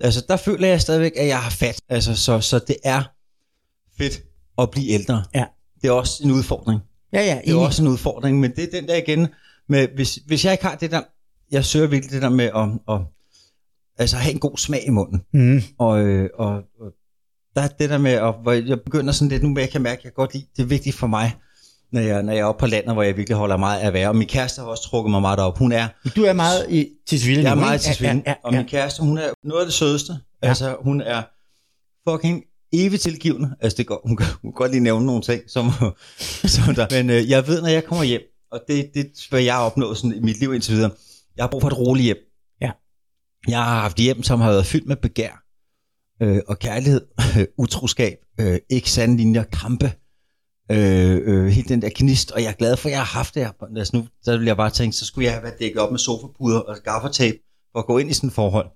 [0.00, 1.80] altså, der føler jeg stadigvæk, at jeg har fat.
[1.88, 3.02] Altså, så, så det er
[3.98, 4.20] fedt
[4.58, 5.24] at blive ældre.
[5.34, 5.44] Ja.
[5.82, 6.80] Det er også en udfordring.
[7.12, 7.66] Ja, ja, Det er enig.
[7.66, 9.28] også en udfordring, men det er den der igen,
[9.68, 11.00] med, hvis, hvis jeg ikke har det der,
[11.50, 13.00] jeg søger virkelig det der med at, at
[13.98, 15.22] altså have en god smag i munden.
[15.32, 15.62] Mm.
[15.78, 16.92] Og, øh, og, og
[17.56, 19.82] der er det der med, at, hvor jeg begynder sådan lidt nu, med jeg kan
[19.82, 21.36] mærke, at jeg godt lide, det er vigtigt for mig,
[21.92, 23.92] når jeg, når jeg er oppe på landet, hvor jeg virkelig holder meget af at
[23.92, 24.08] være.
[24.08, 25.58] Og min kæreste har også trukket mig meget op.
[25.58, 28.34] Hun er, Du er meget i, til Svilde jeg er meget til svinde, Ja, ja,
[28.44, 30.12] og ja, min kæreste, hun er noget af det sødeste.
[30.42, 30.48] Ja.
[30.48, 31.22] Altså, hun er
[32.10, 33.56] fucking evigt tilgivende.
[33.60, 35.70] Altså, det går, hun, kan, hun kan godt lige nævne nogle ting, som,
[36.56, 36.86] som der.
[36.90, 39.62] Men øh, jeg ved, når jeg kommer hjem, og det, det er, hvad jeg har
[39.62, 40.90] opnået sådan, i mit liv indtil videre,
[41.36, 42.16] jeg har brug for et roligt hjem.
[42.60, 42.70] Ja.
[43.48, 45.48] Jeg har haft hjem, som har været fyldt med begær
[46.22, 47.00] øh, og kærlighed,
[47.38, 49.92] øh, utroskab, øh, ikke sande linjer, kampe,
[50.70, 53.34] øh, øh, helt den der gnist, og jeg er glad for, at jeg har haft
[53.34, 53.52] det her.
[53.76, 55.98] Altså nu, der vil jeg bare tænke, så skulle jeg have været dækket op med
[55.98, 57.38] sofapuder og gaffertape,
[57.72, 58.66] for at gå ind i sådan et forhold,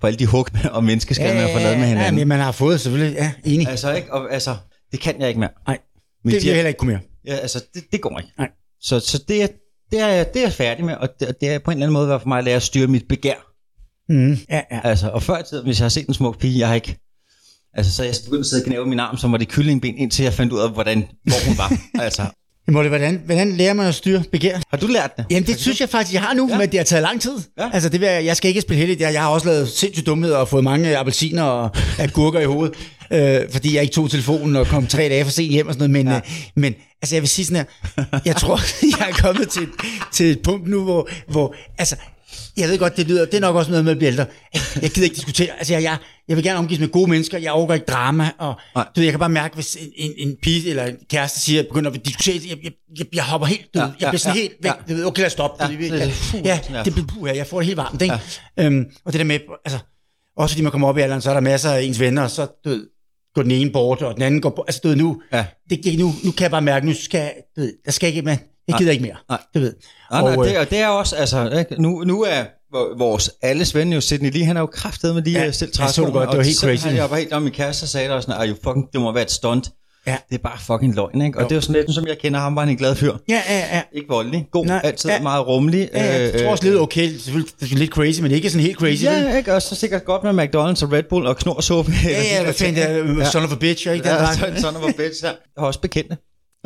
[0.00, 2.14] for alle de hug og menneskeskal, man har fået lavet med Ja, hinanden.
[2.14, 3.68] men man har fået selvfølgelig, ja, enig.
[3.68, 4.12] Altså, ikke?
[4.12, 4.56] Og, altså,
[4.92, 5.50] det kan jeg ikke mere.
[5.66, 5.78] Nej,
[6.24, 7.00] det vil jeg heller ikke kunne mere.
[7.26, 8.32] Ja, altså, det, det går ikke.
[8.38, 8.48] Nej.
[8.80, 9.46] Så, så det, er,
[9.90, 11.92] det, er, det er jeg færdig med, og det, det er på en eller anden
[11.92, 13.52] måde været for mig at lære at styre mit begær.
[14.08, 14.32] Mm.
[14.50, 14.80] Ja, ja.
[14.84, 16.96] Altså, og før i tiden, hvis jeg har set en smuk pige, jeg har ikke...
[17.74, 20.32] Altså, så jeg begyndt at sidde og min arm, som var det kyllingben, indtil jeg
[20.32, 21.72] fandt ud af, hvordan, hvor hun var.
[22.04, 22.22] altså,
[22.68, 24.58] Måtte, hvordan, hvordan lærer man at styre begær?
[24.70, 25.24] har du lært det?
[25.30, 26.58] Jamen, det synes jeg faktisk, jeg har nu, ja.
[26.58, 27.38] men det har taget lang tid.
[27.58, 27.70] Ja.
[27.72, 29.00] Altså, det vil jeg, jeg skal ikke spille heldigt.
[29.00, 32.74] Jeg, jeg har også lavet sindssygt dumheder og fået mange appelsiner og agurker i hovedet,
[33.10, 35.90] øh, fordi jeg ikke tog telefonen og kom tre dage for sent hjem og sådan
[35.90, 36.04] noget.
[36.04, 36.16] Men, ja.
[36.16, 36.22] øh,
[36.54, 38.60] men altså, jeg vil sige sådan her, jeg tror,
[39.00, 39.66] jeg er kommet til,
[40.12, 41.96] til et punkt nu, hvor, hvor altså,
[42.56, 44.26] jeg ved godt, det lyder, det er nok også noget med at blive ældre.
[44.82, 45.48] Jeg gider ikke diskutere.
[45.58, 45.96] Altså, jeg, jeg,
[46.28, 47.38] jeg vil gerne omgives med gode mennesker.
[47.38, 48.30] Jeg overgår ikke drama.
[48.38, 48.84] Og, Nej.
[48.84, 51.62] du ved, jeg kan bare mærke, hvis en, en, en pige eller en kæreste siger,
[51.62, 54.36] begynder at diskutere, jeg, jeg, jeg, jeg hopper helt, du, Ja, ja, jeg bliver sådan
[54.36, 54.72] ja, helt væk.
[54.88, 54.92] ja.
[54.92, 55.64] Du ved, okay, lad os stoppe.
[55.64, 58.02] Ja, det- det- ja, det bliver puh, jeg får det helt varmt.
[58.02, 58.14] Ikke?
[58.58, 58.64] Ja.
[58.66, 59.78] Øhm, og det der med, altså,
[60.36, 62.30] også fordi man kommer op i alderen, så er der masser af ens venner, og
[62.30, 62.86] så du ved,
[63.34, 64.64] går den ene bort, og den anden går bort.
[64.68, 65.44] Altså, du ved, nu, Ja.
[65.70, 68.38] det, nu, nu kan jeg bare mærke, nu skal, du ved, der skal ikke, man,
[68.68, 69.16] jeg gider ikke mere.
[69.28, 69.38] Nej.
[69.54, 69.74] Du ved.
[70.10, 71.82] Nej, nej, Og, det, øh, og det er også, altså, ikke?
[71.82, 75.22] Nu, nu er vor- vores alles ven jo Sidney Lee, han er jo kraftet med
[75.22, 76.86] lige Ja, ja, selv jeg så det godt, det var helt crazy.
[76.86, 79.22] Jeg var helt om min kæreste og sagde der sådan, at fucking, det må være
[79.22, 79.70] et stunt.
[80.06, 80.16] Ja.
[80.28, 81.38] Det er bare fucking løgn, ikke?
[81.38, 81.48] Og Jo.
[81.48, 83.12] det er jo sådan lidt, som jeg kender ham, var han en glad fyr.
[83.28, 83.82] Ja, ja, ja.
[83.92, 85.20] Ikke voldelig, god, Nej, altid ja.
[85.22, 85.90] meget rummelig.
[85.94, 88.64] Ja, ja, jeg tror også lidt okay, selvfølgelig det er lidt crazy, men ikke sådan
[88.66, 89.04] helt crazy.
[89.04, 89.12] vel?
[89.12, 89.54] Ja, ikke?
[89.54, 91.92] Og så sikkert godt med McDonald's og Red Bull og knorsuppe.
[92.04, 94.08] ja, ja, hvad fanden det er, son of a bitch, ikke?
[94.08, 94.40] Ja, pakke.
[94.40, 95.24] sådan, sådan var bitch.
[95.24, 95.28] Ja.
[95.28, 96.16] Jeg har også bekendte.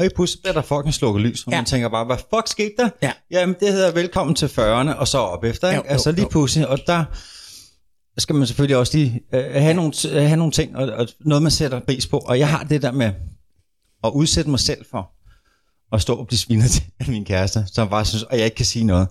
[0.01, 1.59] Og i pludselig bliver der fucking slukket lys, og Ja.
[1.59, 2.89] man tænker bare, hvad fuck skete der?
[3.03, 3.13] Ja.
[3.31, 5.77] Jamen, det hedder velkommen til 40'erne, og så op efter, ikke?
[5.77, 7.05] Jo, jo, altså lige pludselig, og der
[8.19, 11.43] skal man selvfølgelig også lige øh, have, nogle, øh, have nogle ting, og, og noget
[11.43, 13.13] man sætter pris på, og jeg har det der med
[14.05, 15.11] at udsætte mig selv for
[15.93, 18.57] at stå og blive svinet til af min kæreste, som bare synes, og jeg ikke
[18.57, 19.09] kan sige noget.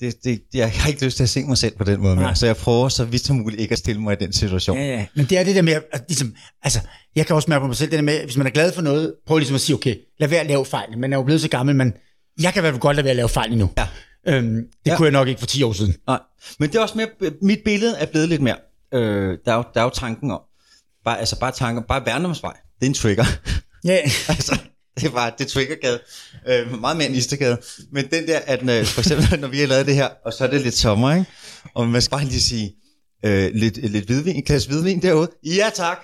[0.00, 2.24] Det, det, jeg har ikke lyst til at se mig selv på den måde mere,
[2.24, 2.34] Nej.
[2.34, 4.76] så jeg prøver så vidt som muligt ikke at stille mig i den situation.
[4.76, 5.06] Ja, ja.
[5.14, 6.80] Men det er det der med, at ligesom, altså,
[7.16, 8.82] jeg kan også mærke på mig selv, det der med, hvis man er glad for
[8.82, 10.98] noget, prøv ligesom at sige, okay, lad være at lave fejl.
[10.98, 11.92] Man er jo blevet så gammel, men
[12.42, 13.70] jeg kan i hvert fald godt lade være at lave fejl endnu.
[13.78, 13.86] Ja.
[14.28, 14.96] Øhm, det Ja.
[14.96, 15.94] kunne jeg nok ikke for 10 år siden.
[16.06, 16.18] Nej,
[16.58, 17.08] men det er også mere,
[17.42, 18.56] mit billede er blevet lidt mere,
[18.94, 20.40] øh, der, er jo, der er jo tanken om,
[21.04, 23.24] bare, altså bare tanken, bare Værndomsvej, det er en trigger.
[23.84, 23.96] Ja,
[24.28, 24.58] altså,
[25.00, 26.00] det var det triggergade,
[26.48, 27.58] øh, meget mere end Istergade.
[27.92, 30.44] men den der, at når, for eksempel, når vi har lavet det her, og så
[30.44, 31.26] er det lidt sommer, ikke?
[31.74, 32.74] og man skal bare lige sige,
[33.24, 35.98] øh, lidt, lidt hvidvin, en glas hvidvin derude, ja tak,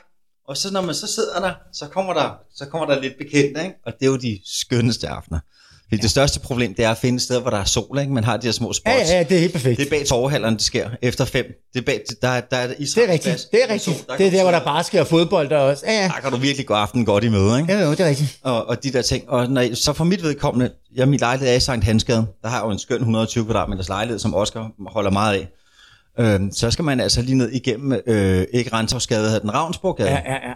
[0.49, 3.59] og så når man så sidder der, så kommer der, så kommer der lidt bekendt,
[3.59, 3.75] ikke?
[3.87, 5.41] og det er jo de skønneste aftener.
[5.89, 6.03] Fordi ja.
[6.03, 8.13] det største problem, det er at finde et sted, hvor der er sol, ikke?
[8.13, 8.95] Man har de her små spots.
[8.95, 9.79] ja, ja, det er helt perfekt.
[9.79, 10.91] Det er bag torvehallerne, det sker.
[11.03, 11.45] Efter fem.
[11.75, 13.49] Det er bag, der, der er Det er rigtigt.
[13.53, 14.07] Det er rigtigt.
[14.19, 15.85] Det er der, hvor der bare sker fodbold der også.
[15.87, 16.09] Ja, ja.
[16.15, 17.73] Der kan du virkelig gå aften godt i møde, ikke?
[17.73, 18.39] Ja, jo, det er rigtigt.
[18.43, 19.31] Og, og de der ting.
[19.31, 22.27] Og når, så for mit vedkommende, jeg min lejlighed er i Sankt Hansgade.
[22.43, 25.49] Der har jeg jo en skøn 120 kvadratmeters lejlighed, som Oscar holder meget af.
[26.19, 30.11] Øhm, så skal man altså lige ned igennem, øh, ikke Rentavsgade, hvad hedder den, Ravnsborggade.
[30.11, 30.55] Ja, ja, ja.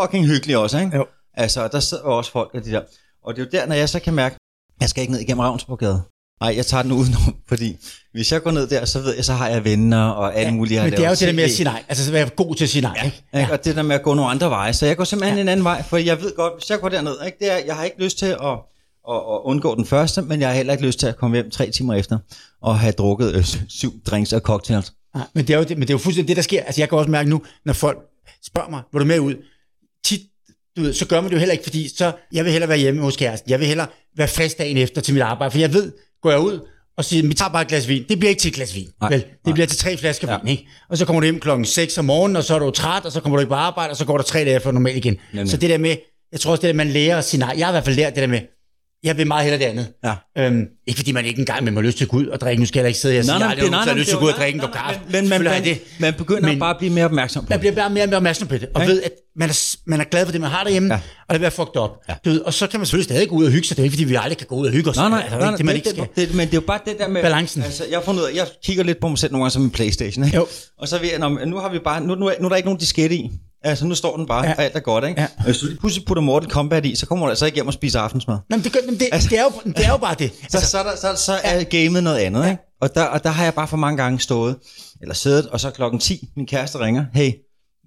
[0.00, 0.96] Fucking hyggelig også, ikke?
[0.96, 1.06] Jo.
[1.34, 2.80] Altså, der sidder også folk af de der.
[3.26, 4.36] Og det er jo der, når jeg så kan mærke,
[4.80, 6.02] jeg skal ikke ned igennem Ravnsborgade.
[6.40, 7.76] Nej, jeg tager den udenom, fordi
[8.12, 10.74] hvis jeg går ned der, så ved jeg, så har jeg venner og alle mulige.
[10.74, 11.84] jeg Men det er jo det der med at sige nej.
[11.88, 13.04] Altså så være god til at sige nej.
[13.04, 13.24] ikke?
[13.34, 13.52] Ikke?
[13.52, 14.72] Og det der med at gå nogle andre veje.
[14.72, 15.42] Så jeg går simpelthen ja.
[15.42, 17.38] en anden vej, for jeg ved godt, hvis jeg går derned, ikke?
[17.40, 18.36] Det er, jeg har ikke lyst til at,
[19.10, 21.50] at, at undgå den første, men jeg har heller ikke lyst til at komme hjem
[21.50, 22.18] tre timer efter
[22.62, 24.92] og have drukket øh, syv drinks og cocktails.
[25.14, 26.62] Nej, men det er jo, det, men det er jo fuldstændig det, der sker.
[26.62, 27.98] Altså, jeg kan også mærke nu, når folk
[28.46, 29.34] spørger mig, vil du med ud?
[30.04, 30.20] Tit,
[30.76, 32.78] du ved, så gør man det jo heller ikke, fordi så, jeg vil hellere være
[32.78, 33.50] hjemme hos kæresten.
[33.50, 36.40] Jeg vil hellere være frisk dagen efter til mit arbejde, for jeg ved, går jeg
[36.40, 36.60] ud
[36.96, 38.04] og siger, vi tager bare et glas vin.
[38.08, 39.20] Det bliver ikke til et glas vin, Nej, vel?
[39.20, 39.52] Det nej.
[39.52, 40.38] bliver til tre flasker Ja.
[40.42, 40.66] vin, ikke?
[40.90, 43.12] Og så kommer du hjem klokken 6 om morgenen, og så er du træt, og
[43.12, 45.16] så kommer du ikke på arbejde, og så går der tre dage for normalt igen.
[45.32, 45.50] Nemlig.
[45.50, 45.96] Så det der med,
[46.32, 47.54] jeg tror også det der, man lærer at sige nej.
[47.58, 48.40] Jeg har i hvert fald lært det der med,
[49.06, 49.86] jeg vil meget hellere det andet.
[50.04, 50.14] Ja.
[50.46, 52.60] Øhm, ikke fordi man ikke engang man må lyst til at gå ud og drikke.
[52.62, 54.14] Nu skal jeg ikke sidde her og sige, nej, nej, nej, nej, nej, lyst til
[54.16, 55.00] at gå ud og drikke en kop kaffe.
[55.10, 57.56] Men, man, har jeg man, man begynder Men- bare at blive mere opmærksom på man
[57.58, 57.60] det.
[57.60, 58.86] bliver bare mere og mere opmærksom på det, og Ja.
[58.86, 61.00] ved, at man er, man er glad for det, man har derhjemme, Ja.
[61.28, 61.90] og det er fucked up.
[62.08, 62.14] Ja.
[62.24, 63.76] Du ved, og så kan man selvfølgelig stadig gå ud og hygge sig.
[63.76, 64.96] Det er ikke, fordi vi aldrig kan gå ud og hygge os.
[64.96, 66.26] Nej, nej, altså, nej, ikke det, man det, ikke det, skal.
[66.26, 67.22] det, men det er jo bare det der med...
[67.22, 67.62] Balancen.
[67.62, 70.24] Altså, jeg har fundet jeg kigger lidt på mig selv nogle gange som en Playstation,
[70.24, 70.36] ikke?
[70.36, 70.46] Jo.
[70.78, 72.66] Og så ved jeg, nu har vi bare, nu, nu, er, nu er der ikke
[72.66, 73.30] nogen diskette i.
[73.66, 74.48] Altså, nu står den bare, ja.
[74.48, 74.54] Ja.
[74.56, 75.20] og alt er godt, ikke?
[75.20, 75.28] Ja.
[75.38, 77.66] Og hvis du lige pludselig putter Mortal Kombat i, så kommer du altså ikke hjem
[77.66, 78.38] og spiser aftensmad.
[78.50, 80.32] Nå, men det, gør, men det, det, er jo, det er jo bare det.
[80.48, 82.62] Så, så, er der, så, så er gamet noget andet, ikke?
[82.80, 84.56] Og der, og der har jeg bare for mange gange stået,
[85.00, 87.32] eller siddet, og så klokken 10, min kæreste ringer, hey,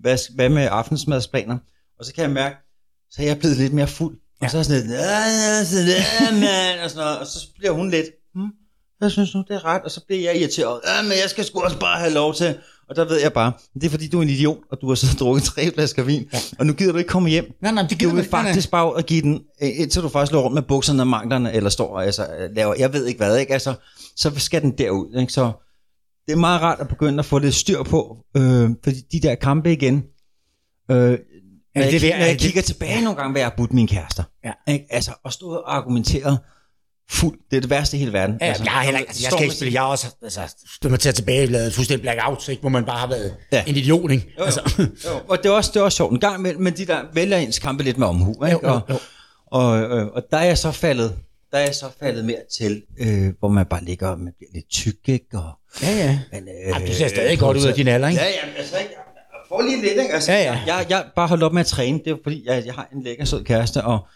[0.02, 1.58] hvad, hvad med aftensmadsplaner?
[2.00, 2.56] Og så kan jeg mærke,
[3.12, 4.18] så er jeg blevet lidt mere fuld.
[4.42, 4.46] Ja.
[4.46, 5.20] Og så er sådan lidt, ja,
[6.20, 7.20] ja, mand, og sådan noget.
[7.20, 8.06] Og så bliver hun lidt,
[8.36, 8.50] hm,
[9.02, 9.82] jeg synes nu, det er ret.
[9.82, 12.58] Og så bliver jeg irriteret, ja, men jeg skal sgu også bare have lov til.
[12.90, 14.96] Og der ved jeg bare, det er fordi, du er en idiot, og du har
[14.96, 16.38] siddet og drukket tre flasker vin, ja.
[16.60, 17.46] og nu gider du ikke komme hjem.
[17.62, 18.32] Nej, nej, det Du gider vil man ikke.
[18.32, 18.50] Nej, nej.
[18.50, 21.54] faktisk bare at give den, øh, indtil du faktisk løber rundt med bukserne og manglerne,
[21.54, 23.54] eller står og altså, laver, jeg ved ikke hvad, ikke?
[23.54, 23.74] Altså,
[24.16, 25.16] så skal den derud.
[25.20, 25.34] Ikke?
[25.34, 25.52] Så
[26.28, 29.36] det er meget rart at begynde at få lidt styr på, øh, fordi de der
[29.36, 29.96] kampe igen,
[30.92, 31.16] øh, når,
[31.76, 34.24] det jeg, når jeg det- kigger tilbage nogle gange, hvad jeg har budt mine kærester.
[34.46, 34.52] Ja.
[34.74, 34.86] Ikke?
[34.90, 36.38] Altså, at stå og argumentere
[37.12, 38.38] fuld, det er det værste i hele verden.
[38.42, 40.40] Ja, altså, jeg, heller, altså, jeg skal ikke spille, jeg også altså,
[40.84, 43.64] mig til at tilbage, lavet fuldstændig blackout, ikke, hvor man bare har været Ja.
[43.68, 44.34] en idiot, ikke?
[44.40, 44.62] Jo, Altså,
[45.06, 45.10] jo.
[45.28, 47.38] Og det er, også, det er også sjovt en gang imellem, men de der vælger
[47.38, 48.46] ens kampe lidt med omhu.
[48.46, 48.46] Ikke?
[48.48, 48.98] Jo, jo, Og, jo.
[49.52, 51.16] og, øh, og der er jeg så faldet,
[51.52, 54.50] der er jeg så faldet mere til, øh, hvor man bare ligger og man bliver
[54.54, 55.26] lidt tyk, ikke?
[55.34, 55.52] Og,
[55.84, 56.20] ja, ja.
[56.32, 58.22] men, øh, Ej, du ser stadig godt ud af din alder, ikke?
[58.22, 60.14] Ja, ja, altså, jeg, jeg får lige lidt, ikke?
[60.14, 60.60] Altså, Ja, ja.
[60.68, 63.04] Jeg, jeg bare holdt op med at træne, det er fordi, jeg, jeg har en
[63.04, 64.08] lækker sød kæreste, og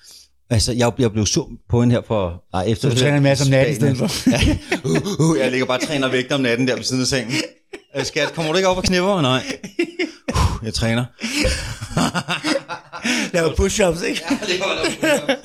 [0.49, 2.43] Altså, jeg, jeg blev sur på hende her for...
[2.53, 4.29] Nej, efter Så du træner en masse om natten i stedet for?
[4.31, 4.57] ja.
[4.85, 7.33] uh, uh, jeg ligger bare og træner vægt om natten der ved siden af sengen.
[7.95, 9.21] Øh, Skat, kommer du ikke op og knipper?
[9.21, 9.43] Nej.
[10.35, 11.05] Uh, jeg træner.
[13.33, 14.21] Laver push-ups, ikke?
[14.29, 15.37] Ja, det var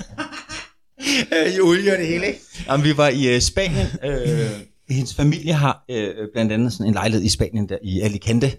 [1.32, 2.40] Øh, I olie og det hele, ikke?
[2.68, 3.86] Jamen, vi var i uh, Spanien.
[4.04, 4.50] Øh,
[4.90, 8.52] hendes familie har øh, blandt andet sådan en lejlighed i Spanien, der i Alicante.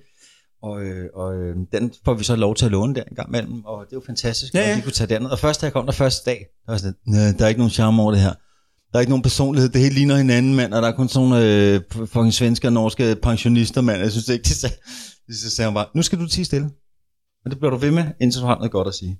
[0.62, 3.30] Og, øh, og øh, den får vi så lov til at låne der en gang
[3.30, 4.76] imellem, og det er jo fantastisk, Ja, ja, ja.
[4.76, 5.30] vi kunne tage derned.
[5.30, 7.49] Og først da jeg kom der første dag, der var sådan, lidt, "Næh, der er
[7.49, 8.34] ikke nogen charme over det her.
[8.91, 11.30] Der er ikke nogen personlighed, det hele ligner hinanden, mand, og der er kun sådan
[11.30, 14.01] nogle øh, fucking svenske og norske pensionister, mand.
[14.01, 14.76] Jeg synes ikke, de sagde,
[15.32, 16.70] så sagde hun bare, nu skal du tige stille.
[17.45, 19.20] Og det bliver du ved med, indtil du har noget godt at sige.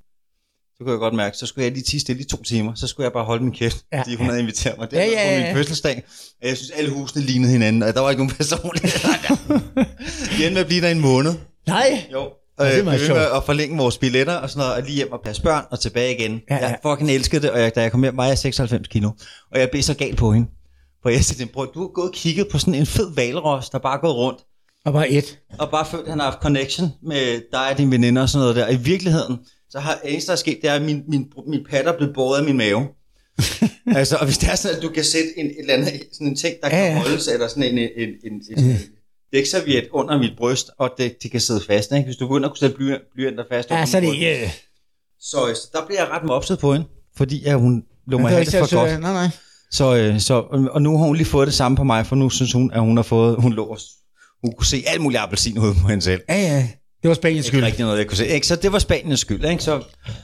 [0.80, 2.88] Så kunne jeg godt mærke, så skulle jeg lige tige stille i to timer, så
[2.88, 4.91] skulle jeg bare holde min kæft, Ja, ja, fordi hun havde inviteret mig.
[4.91, 5.53] Det Ja, var ja, på ja, min ja.
[5.55, 6.03] fødselsdag,
[6.41, 8.99] og jeg synes, alle husene lignede hinanden, og der var ikke nogen personlighed.
[10.38, 11.34] Vi endte med at blive der en måned.
[11.67, 12.03] Nej.
[12.11, 12.30] Jo.
[12.59, 13.19] Ja, det er Øh, var med sjovt.
[13.19, 16.15] at forlænge vores billetter og sådan noget, og lige hjem og passe børn og tilbage
[16.19, 16.32] igen.
[16.49, 16.67] Ja, Ja, ja.
[16.67, 19.09] Jeg fucking elskede det, og jeg, da jeg kom hjem, var jeg 96 kilo.
[19.51, 20.47] Og jeg blev så gal på hende.
[21.01, 23.77] For jeg sagde, bror, du har gået og kigget på sådan en fed valros, der
[23.80, 24.39] bare er gået rundt,
[24.86, 25.39] Og bare et.
[25.59, 28.41] og bare følt, at han har haft connection med dig og dine veninder og sådan
[28.41, 28.65] noget der.
[28.65, 29.38] Og i virkeligheden,
[29.70, 32.13] så har eneste, der er sket, det er, at min, min, min patter er blevet
[32.15, 32.88] båret af min mave.
[33.99, 36.28] altså, og hvis det er sådan, at du kan sætte en, et eller andet, sådan
[36.28, 36.97] en ting, der Ja, kan ja.
[36.99, 38.09] holdes, eller sådan en, en, en,
[38.57, 38.78] en, en
[39.34, 41.91] dækserviet under mit bryst, og det, det kan sidde fast.
[41.91, 42.05] Ikke?
[42.05, 44.53] Hvis du begynder at kunne sætte bly- blyanter fast Ja, så er det ikke...
[45.22, 48.32] Så, øh, så der bliver jeg ret mopset på hende, fordi at hun lå mig
[48.32, 49.01] have det for så- godt.
[49.01, 49.28] Nej, nej.
[49.72, 50.34] Så, øh, så,
[50.72, 52.80] og nu har hun lige fået det samme på mig, for nu synes hun, at
[52.82, 53.80] hun har fået, hun lå, og-
[54.43, 56.22] hun kunne se alt muligt appelsin ud på hende selv.
[56.30, 56.67] Ja, ja.
[57.02, 57.64] Det var Spaniens Ikke skyld.
[57.66, 58.28] rigtig noget, jeg kunne se.
[58.28, 58.47] Ikke?
[58.47, 59.45] Så det var Spaniens skyld.
[59.45, 59.64] Ikke?
[59.64, 59.84] Så,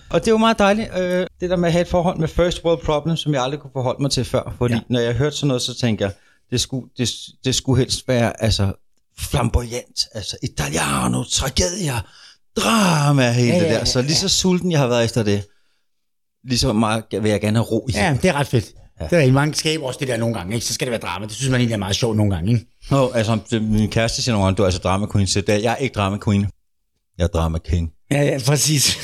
[0.10, 2.64] og det var meget dejligt, øh, det der med at have et forhold med first
[2.66, 4.56] world problem, som jeg aldrig kunne forholde mig til før.
[4.58, 4.80] Fordi Ja.
[4.90, 6.14] når jeg hørte sådan noget, så tænker jeg,
[6.52, 7.10] det skulle, det,
[7.46, 8.74] det skulle helst være altså,
[9.20, 12.02] flamboyant, altså italiano, tragedier,
[12.58, 13.86] drama, hele Ja, ja, det der.
[13.86, 15.44] Så lige så sulten jeg har været efter det,
[16.48, 17.92] lige så meget vil jeg gerne have ro i.
[17.92, 18.66] Ja, det er ret fedt.
[19.02, 19.08] Ja.
[19.18, 20.66] Det er mange skaber også det der nogle gange, ikke?
[20.66, 21.26] Så skal det være drama.
[21.26, 22.66] Det synes man egentlig er meget sjovt nogle gange, ikke?
[22.92, 25.64] Nå, altså, det, min kæreste siger nogle gange, du er altså drama queen, så det
[25.64, 26.48] jeg er ikke drama queen.
[27.18, 27.90] Jeg er drama king.
[28.12, 28.98] Ja, ja, præcis.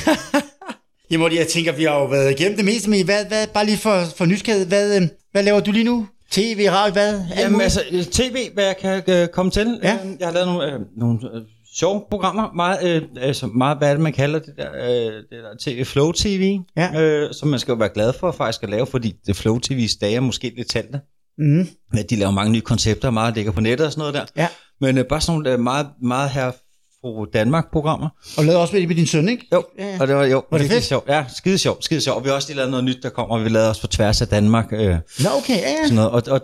[1.11, 3.77] Jamen, jeg tænker, vi har jo været igennem det meste, men hvad, hvad, bare lige
[3.77, 6.07] for, for nysgerrighed, hvad, øh, hvad laver du lige nu?
[6.31, 7.21] TV, radio, hvad?
[7.37, 7.81] Jamen altså,
[8.11, 9.79] tv, hvad jeg kan øh, komme til.
[9.83, 9.93] Ja.
[9.93, 11.41] Øh, Jeg har lavet nogle, øh, nogle øh,
[11.77, 12.51] sjove programmer.
[12.55, 15.85] Meget, øh, altså meget, hvad er det, man kalder det der, øh, det der TV,
[15.85, 17.01] Flow TV, Ja.
[17.01, 19.97] øh, som man skal jo være glad for faktisk at lave, fordi det Flow TV's
[20.01, 20.99] dage er måske lidt talte.
[21.37, 21.67] Mm.
[21.93, 24.25] Men de laver mange nye koncepter, meget ligger på nettet og sådan noget der.
[24.41, 24.47] Ja.
[24.81, 26.51] Men øh, bare sådan nogle øh, meget, meget her
[27.01, 28.09] fra Danmark-programmer.
[28.37, 29.47] Og lavede også med, med din søn, ikke?
[29.53, 30.83] Jo, Ja, og det var jo Var det virkelig fedt?
[30.85, 31.09] sjovt.
[31.09, 32.23] Ja, skide sjovt, skide sjovt.
[32.23, 34.21] Vi har også lige lavet noget nyt, der kommer, og vi lavede også på tværs
[34.21, 34.67] af Danmark.
[34.73, 35.75] Øh, Nå, okay, ja, ja.
[35.83, 36.11] sådan noget.
[36.11, 36.41] Og, og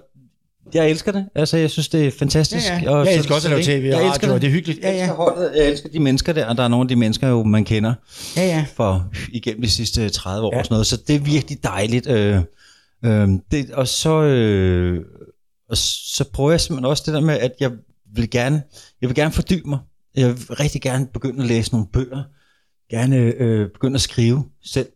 [0.74, 1.26] jeg elsker det.
[1.36, 2.68] Altså, jeg synes, det er fantastisk.
[2.70, 2.92] Ja, ja.
[2.92, 4.48] Og Jeg så- elsker også at lave så tv og jeg elsker radio, og det
[4.48, 4.80] er hyggeligt.
[4.82, 5.02] Ja, Jeg ja.
[5.02, 7.44] elsker holdet, jeg elsker de mennesker der, og der er nogle af de mennesker, jo,
[7.44, 7.94] man kender
[8.38, 8.66] Ja, ja.
[8.76, 10.60] for igennem de sidste 30 år Ja.
[10.60, 10.88] og sådan noget.
[10.88, 12.08] Så det er virkelig dejligt.
[12.10, 12.42] Øh,
[13.06, 15.02] øh, det, og så, øh,
[15.70, 17.72] og så prøver jeg simpelthen også det der med, at jeg
[18.16, 18.64] vil gerne,
[19.02, 19.80] jeg vil gerne fordybe mig.
[20.18, 22.24] Jeg vil rigtig gerne begynde at læse nogle bøger.
[22.92, 24.88] Gerne øh, begynde at skrive selv.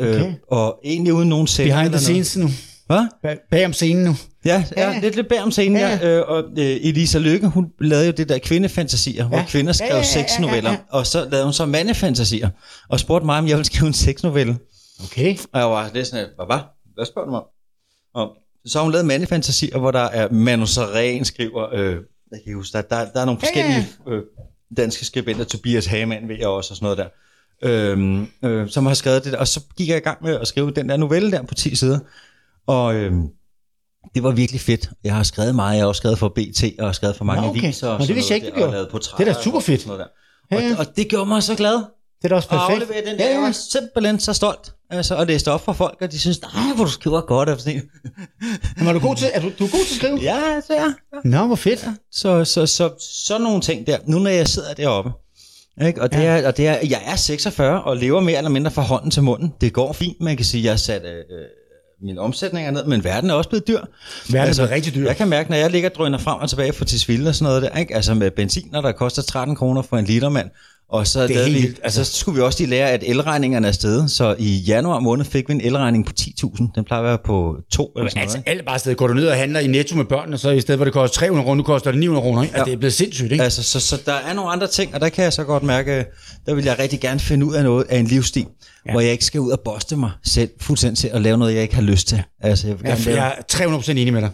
[0.00, 0.26] Okay.
[0.26, 1.68] Øh, og egentlig uden nogen selv.
[1.70, 2.48] Behind the scenes nu.
[2.86, 3.06] Hvad?
[3.50, 4.14] Bag, om scenen nu.
[4.44, 5.00] Ja, ja, Ja.
[5.00, 6.18] lidt, lidt bag om scenen, Ja, ja.
[6.18, 9.44] Øh, og øh, Elisa Lykke, hun lavede jo det der kvindefantasier, hvor Ja.
[9.48, 10.78] kvinder skrev Ja, ja, ja, seks ja, ja, noveller, ja.
[10.90, 12.50] og så lavede hun så mandefantasier,
[12.88, 14.58] og spurgte mig, om jeg ville skrive en sexnovelle.
[15.04, 15.36] Okay.
[15.52, 16.58] Og jeg var lidt sådan, hvad, hvad?
[16.94, 17.46] Hvad spørger du mig om?
[18.14, 21.96] Og så har hun lavet mandefantasier, hvor der er Manu Saren skriver, øh,
[22.32, 24.22] jeg kan huske, der, der, der er nogle Ja, forskellige øh,
[24.76, 27.08] danske skribenter, Tobias Hamann ved jeg også, og sådan noget der,
[27.68, 29.38] øhm, øh, som har skrevet det der.
[29.38, 31.76] Og så gik jeg i gang med at skrive den der novelle der på 10
[31.76, 31.98] sider.
[32.66, 33.22] Og øhm,
[34.14, 34.90] det var virkelig fedt.
[35.04, 35.74] Jeg har skrevet meget.
[35.76, 37.62] Jeg har også skrevet for BT, og har skrevet for mange Nå, okay.
[37.62, 37.88] aviser.
[37.88, 39.62] og Nå, det vidste jeg ikke, der, og lavet portrætter Det er da super og
[39.62, 39.80] fedt.
[39.80, 40.08] sådan noget
[40.50, 40.62] Ja, der.
[40.62, 40.72] ja.
[40.72, 41.74] Og, og det gjorde mig så glad.
[41.74, 41.84] Det
[42.24, 42.82] er da også Og perfekt.
[42.82, 43.24] aflevere den der.
[43.24, 43.52] Ja, Jeg var ja.
[43.52, 44.72] simpelthen så stolt.
[44.90, 47.48] Altså, og læste op for folk, og de synes, nej, hvor du skriver godt.
[47.48, 47.76] Og sådan.
[47.76, 47.82] en."
[48.76, 50.18] Men er du god til, er du, du er god til at skrive?
[50.22, 50.92] Ja, så ja.
[51.24, 51.86] Nå, hvor fedt.
[52.12, 53.98] Så, så, så, sådan nogle ting der.
[54.06, 55.10] Nu når jeg sidder deroppe,
[55.86, 56.02] ikke?
[56.02, 58.82] Og, det er, og det er, jeg er 46 og lever mere eller mindre fra
[58.82, 59.52] hånden til munden.
[59.60, 60.20] Det går fint.
[60.20, 61.46] Man kan sige, jeg har sat øh, øh,
[62.02, 63.80] mine omsætninger ned, men verden er også blevet dyr.
[64.30, 65.06] Verden er blevet rigtig dyr.
[65.06, 67.44] Jeg kan mærke, når jeg ligger og drøner frem og tilbage fra Tisvilde og sådan
[67.44, 67.94] noget der, ikke?
[67.94, 70.50] altså med benziner, der koster 13 kroner for en liter, mand.
[70.90, 72.04] Og så, Det er vi, altså.
[72.04, 74.10] så skulle vi også lige lære, at elregningerne er steget.
[74.10, 76.72] Så i januar måned fik vi en elregning på 10.000.
[76.74, 78.48] Den plejer at være på 2 eller sådan Altså, noget.
[78.58, 78.94] alt bare sted.
[78.94, 81.18] Går du ned og handler i Netto med børnene, så i stedet, hvor det koster
[81.18, 82.42] 300 kroner, nu koster det 900 kroner.
[82.42, 82.54] Ikke?
[82.54, 82.70] Altså, Ja.
[82.70, 83.44] det er blevet sindssygt, ikke?
[83.44, 86.04] Altså, så, så der er nogle andre ting, og der kan jeg så godt mærke,
[86.46, 88.46] der vil jeg rigtig gerne finde ud af noget af en livsstil,
[88.86, 88.92] ja.
[88.92, 91.62] hvor jeg ikke skal ud og boste mig selv fuldstændig til at lave noget, jeg
[91.62, 92.22] ikke har lyst til.
[92.40, 94.30] Altså, jeg vil Ja, gerne for lave, jeg er 300% enig med dig.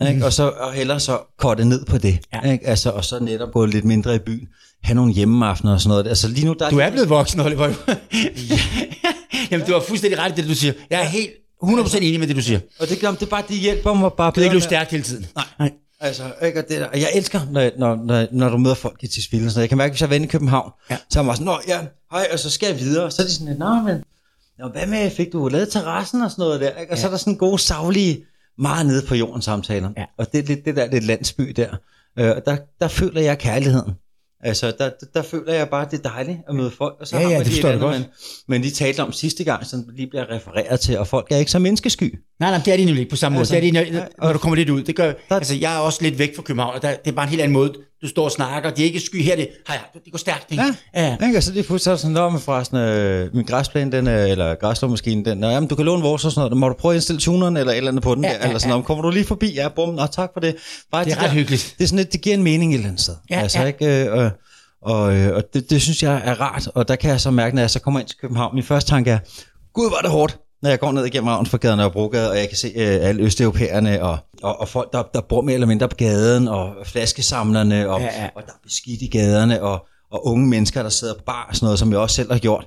[0.00, 0.24] ja, ikke?
[0.26, 2.18] Og så og hellere så korte ned på det.
[2.32, 2.38] Ja.
[2.46, 2.52] Ja.
[2.52, 2.66] Ikke?
[2.66, 4.46] Altså, og så netop gå lidt mindre i byen.
[4.82, 6.06] Have nogle hjemmeaftener og sådan noget.
[6.06, 7.68] Altså lige nu, der Du er blevet voksen, Oliver.
[9.50, 10.72] Jamen, du har fuldstændig ret i det, du siger.
[10.90, 11.30] Jeg er helt
[11.64, 12.60] 100% enig med det, du siger.
[12.80, 14.60] Og det, det er bare, det hjælper mig bare Du kan ikke bedre løbe med-
[14.62, 15.26] stærkt hele tiden.
[15.36, 15.44] Nej.
[15.58, 15.72] Nej.
[16.00, 16.58] Altså, ikke?
[16.58, 19.40] Og det der, og jeg elsker, når, når, når, når du møder folk i sådan
[19.40, 19.56] noget.
[19.56, 20.94] Jeg kan mærke, hvis jeg er i København, Ja.
[20.94, 20.98] ja.
[21.10, 21.78] så er man sådan, Nå, ja,
[22.12, 23.10] hej, og så skal jeg videre.
[23.10, 23.96] Så er de sådan Nå, men
[24.58, 26.70] Nå, hvad med, fik du lavet terrassen og sådan noget der?
[26.80, 26.92] Ikke?
[26.92, 27.00] Og ja.
[27.00, 28.24] så er der sådan gode, savlige,
[28.58, 29.90] meget nede på jorden samtaler.
[29.96, 30.04] Ja.
[30.18, 31.68] Og det er lidt det der lidt landsby der.
[32.18, 33.92] Øh, og der, der føler jeg kærligheden.
[34.44, 36.94] Altså, der, der, føler jeg bare, det er dejligt at møde folk.
[37.00, 37.96] Og så Ja, har ja, man det lige forstår andet, godt.
[37.98, 38.06] Men,
[38.48, 41.50] men de talte om sidste gang, som lige bliver refereret til, og folk er ikke
[41.50, 42.14] så menneskesky.
[42.40, 43.40] Nej, nej, det er de nemlig ikke på samme måde.
[43.40, 44.82] Altså, det er de, når, når du kommer lidt ud.
[44.82, 47.12] Det gør, Der- altså, jeg er også lidt væk fra København, og der, det er
[47.14, 47.72] bare en helt anden måde.
[48.02, 50.50] Du står og snakker, det er ikke sky her, det, hej, det går stærkt.
[50.50, 50.64] Ikke?
[50.94, 51.16] Ja.
[51.20, 51.26] ja.
[51.26, 51.42] Ikke?
[51.42, 55.44] Så så er det sådan, med forresten, øh, min græsplæne, den, øh, eller græslåmaskinen, den,
[55.44, 57.72] jamen, du kan låne vores og sådan noget, må du prøve at indstille tuneren eller
[57.72, 58.84] et eller andet på den Ja, ja, der, ja, eller sådan noget.
[58.84, 59.54] Kommer du lige forbi?
[59.54, 60.56] Ja, bum, nå, tak for det.
[60.92, 61.74] Bare Det er de ret hyggeligt.
[61.78, 63.14] Det er sådan lidt, det giver en mening et eller andet sted.
[63.30, 63.66] Ja, altså, ja.
[63.66, 64.04] Ikke?
[64.04, 64.30] Øh, og,
[64.82, 67.54] og, øh, og det, det, synes jeg er rart, og der kan jeg så mærke,
[67.54, 69.18] når jeg så kommer ind til København, min første tanke er,
[69.74, 72.58] gud, var det hårdt, når jeg går ned igennem Ravnsforgaden og Brogade, og jeg kan
[72.58, 75.96] se øh, alle østeuropæerne, og, og, og folk, der, der bor mere eller mindre på
[75.96, 80.48] gaden, og flaskesamlerne, og, Ja, ja, og der er beskidt i gaderne, og, og unge
[80.48, 82.66] mennesker, der sidder på bar og sådan noget, som jeg også selv har gjort.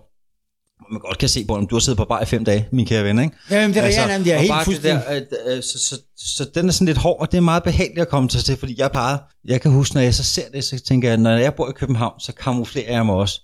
[0.92, 2.86] Man godt kan se på, om du har siddet på bar i fem dage, min
[2.86, 3.36] kære ven, ikke?
[3.50, 5.04] Ja, men det er altså, ja, det er helt fuldstændig.
[5.08, 7.64] der, at, øh, så, så, så, den er sådan lidt hård, og det er meget
[7.64, 10.64] behageligt at komme til, fordi jeg bare, jeg kan huske, når jeg så ser det,
[10.64, 13.42] så tænker jeg, når jeg bor i København, så kamuflerer jeg mig også.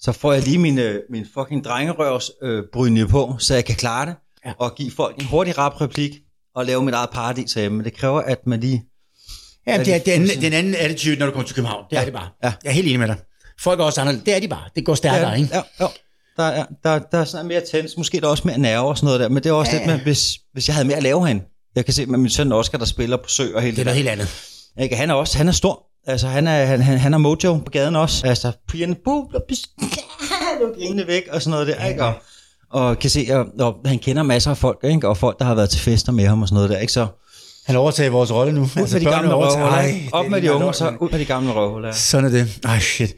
[0.00, 3.74] Så får jeg lige min, øh, min fucking drengerøvs øh, brynje på, så jeg kan
[3.76, 4.14] klare det,
[4.46, 4.52] Ja.
[4.58, 6.12] og give folk en hurtig rap replik,
[6.54, 7.76] og lave mit eget paradis herhjemme.
[7.76, 8.84] Men det kræver, at man lige...
[9.66, 11.54] Ja, det er, er det er en, fuldstændig- den anden attitude, når du kommer til
[11.56, 11.84] København.
[11.90, 12.28] Det er Ja, det bare.
[12.44, 12.52] ja.
[12.64, 13.16] Jeg er helt enig med dig.
[13.60, 14.24] Folk er også anderledes.
[14.24, 14.62] Det er de bare.
[14.76, 15.48] Det går stærkere, ja, ikke?
[15.54, 15.86] ja, ja.
[16.36, 18.96] Der, er, der, der er sådan mere tens, måske er der også mere nerve og
[18.96, 20.96] sådan noget der, men det er også Ja, lidt med, hvis, hvis jeg havde mere
[20.96, 21.44] at lave herinde.
[21.76, 23.84] Jeg kan se med min søn Oscar, der spiller på sø og hele Det er
[23.84, 24.10] det, noget der.
[24.10, 24.82] helt andet.
[24.84, 24.96] Ikke?
[24.96, 25.82] Han er også, han er stor.
[26.06, 28.26] Altså, han er, han, han, han er mojo på gaden også.
[28.26, 29.40] Altså, pigerne, buh, buh,
[30.78, 32.04] pigerne væk og sådan noget der, ikke?
[32.04, 32.12] Og,
[32.70, 35.08] og kan se, og, og, han kender masser af folk, ikke?
[35.08, 36.92] Og folk, der har været til fester med ham og sådan noget der, ikke?
[36.92, 37.06] Så
[37.66, 38.60] Han overtager vores rolle nu.
[38.60, 39.92] ud altså, med de gamle Ej, røvhuller.
[40.12, 41.92] Op er med de unge, så ud med de gamle røvhuller.
[41.92, 42.58] Sådan er det.
[42.64, 43.14] Ej, shit.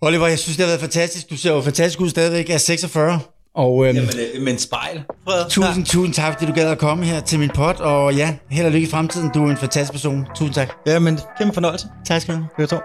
[0.00, 1.30] Oliver, jeg synes, det har været fantastisk.
[1.30, 3.20] Du ser jo fantastisk ud stadigvæk af 46.
[3.54, 5.50] Og øhm, Jamen, øh, men spejl, Fred.
[5.50, 7.80] tusind, tusind tak, fordi du gad at komme her til min pod.
[7.80, 9.30] Og ja, held og lykke i fremtiden.
[9.34, 10.26] Du er en fantastisk person.
[10.36, 10.72] Tusind tak.
[10.86, 11.86] Ja, men kæmpe fornøjelse.
[12.06, 12.80] Tak skal du have.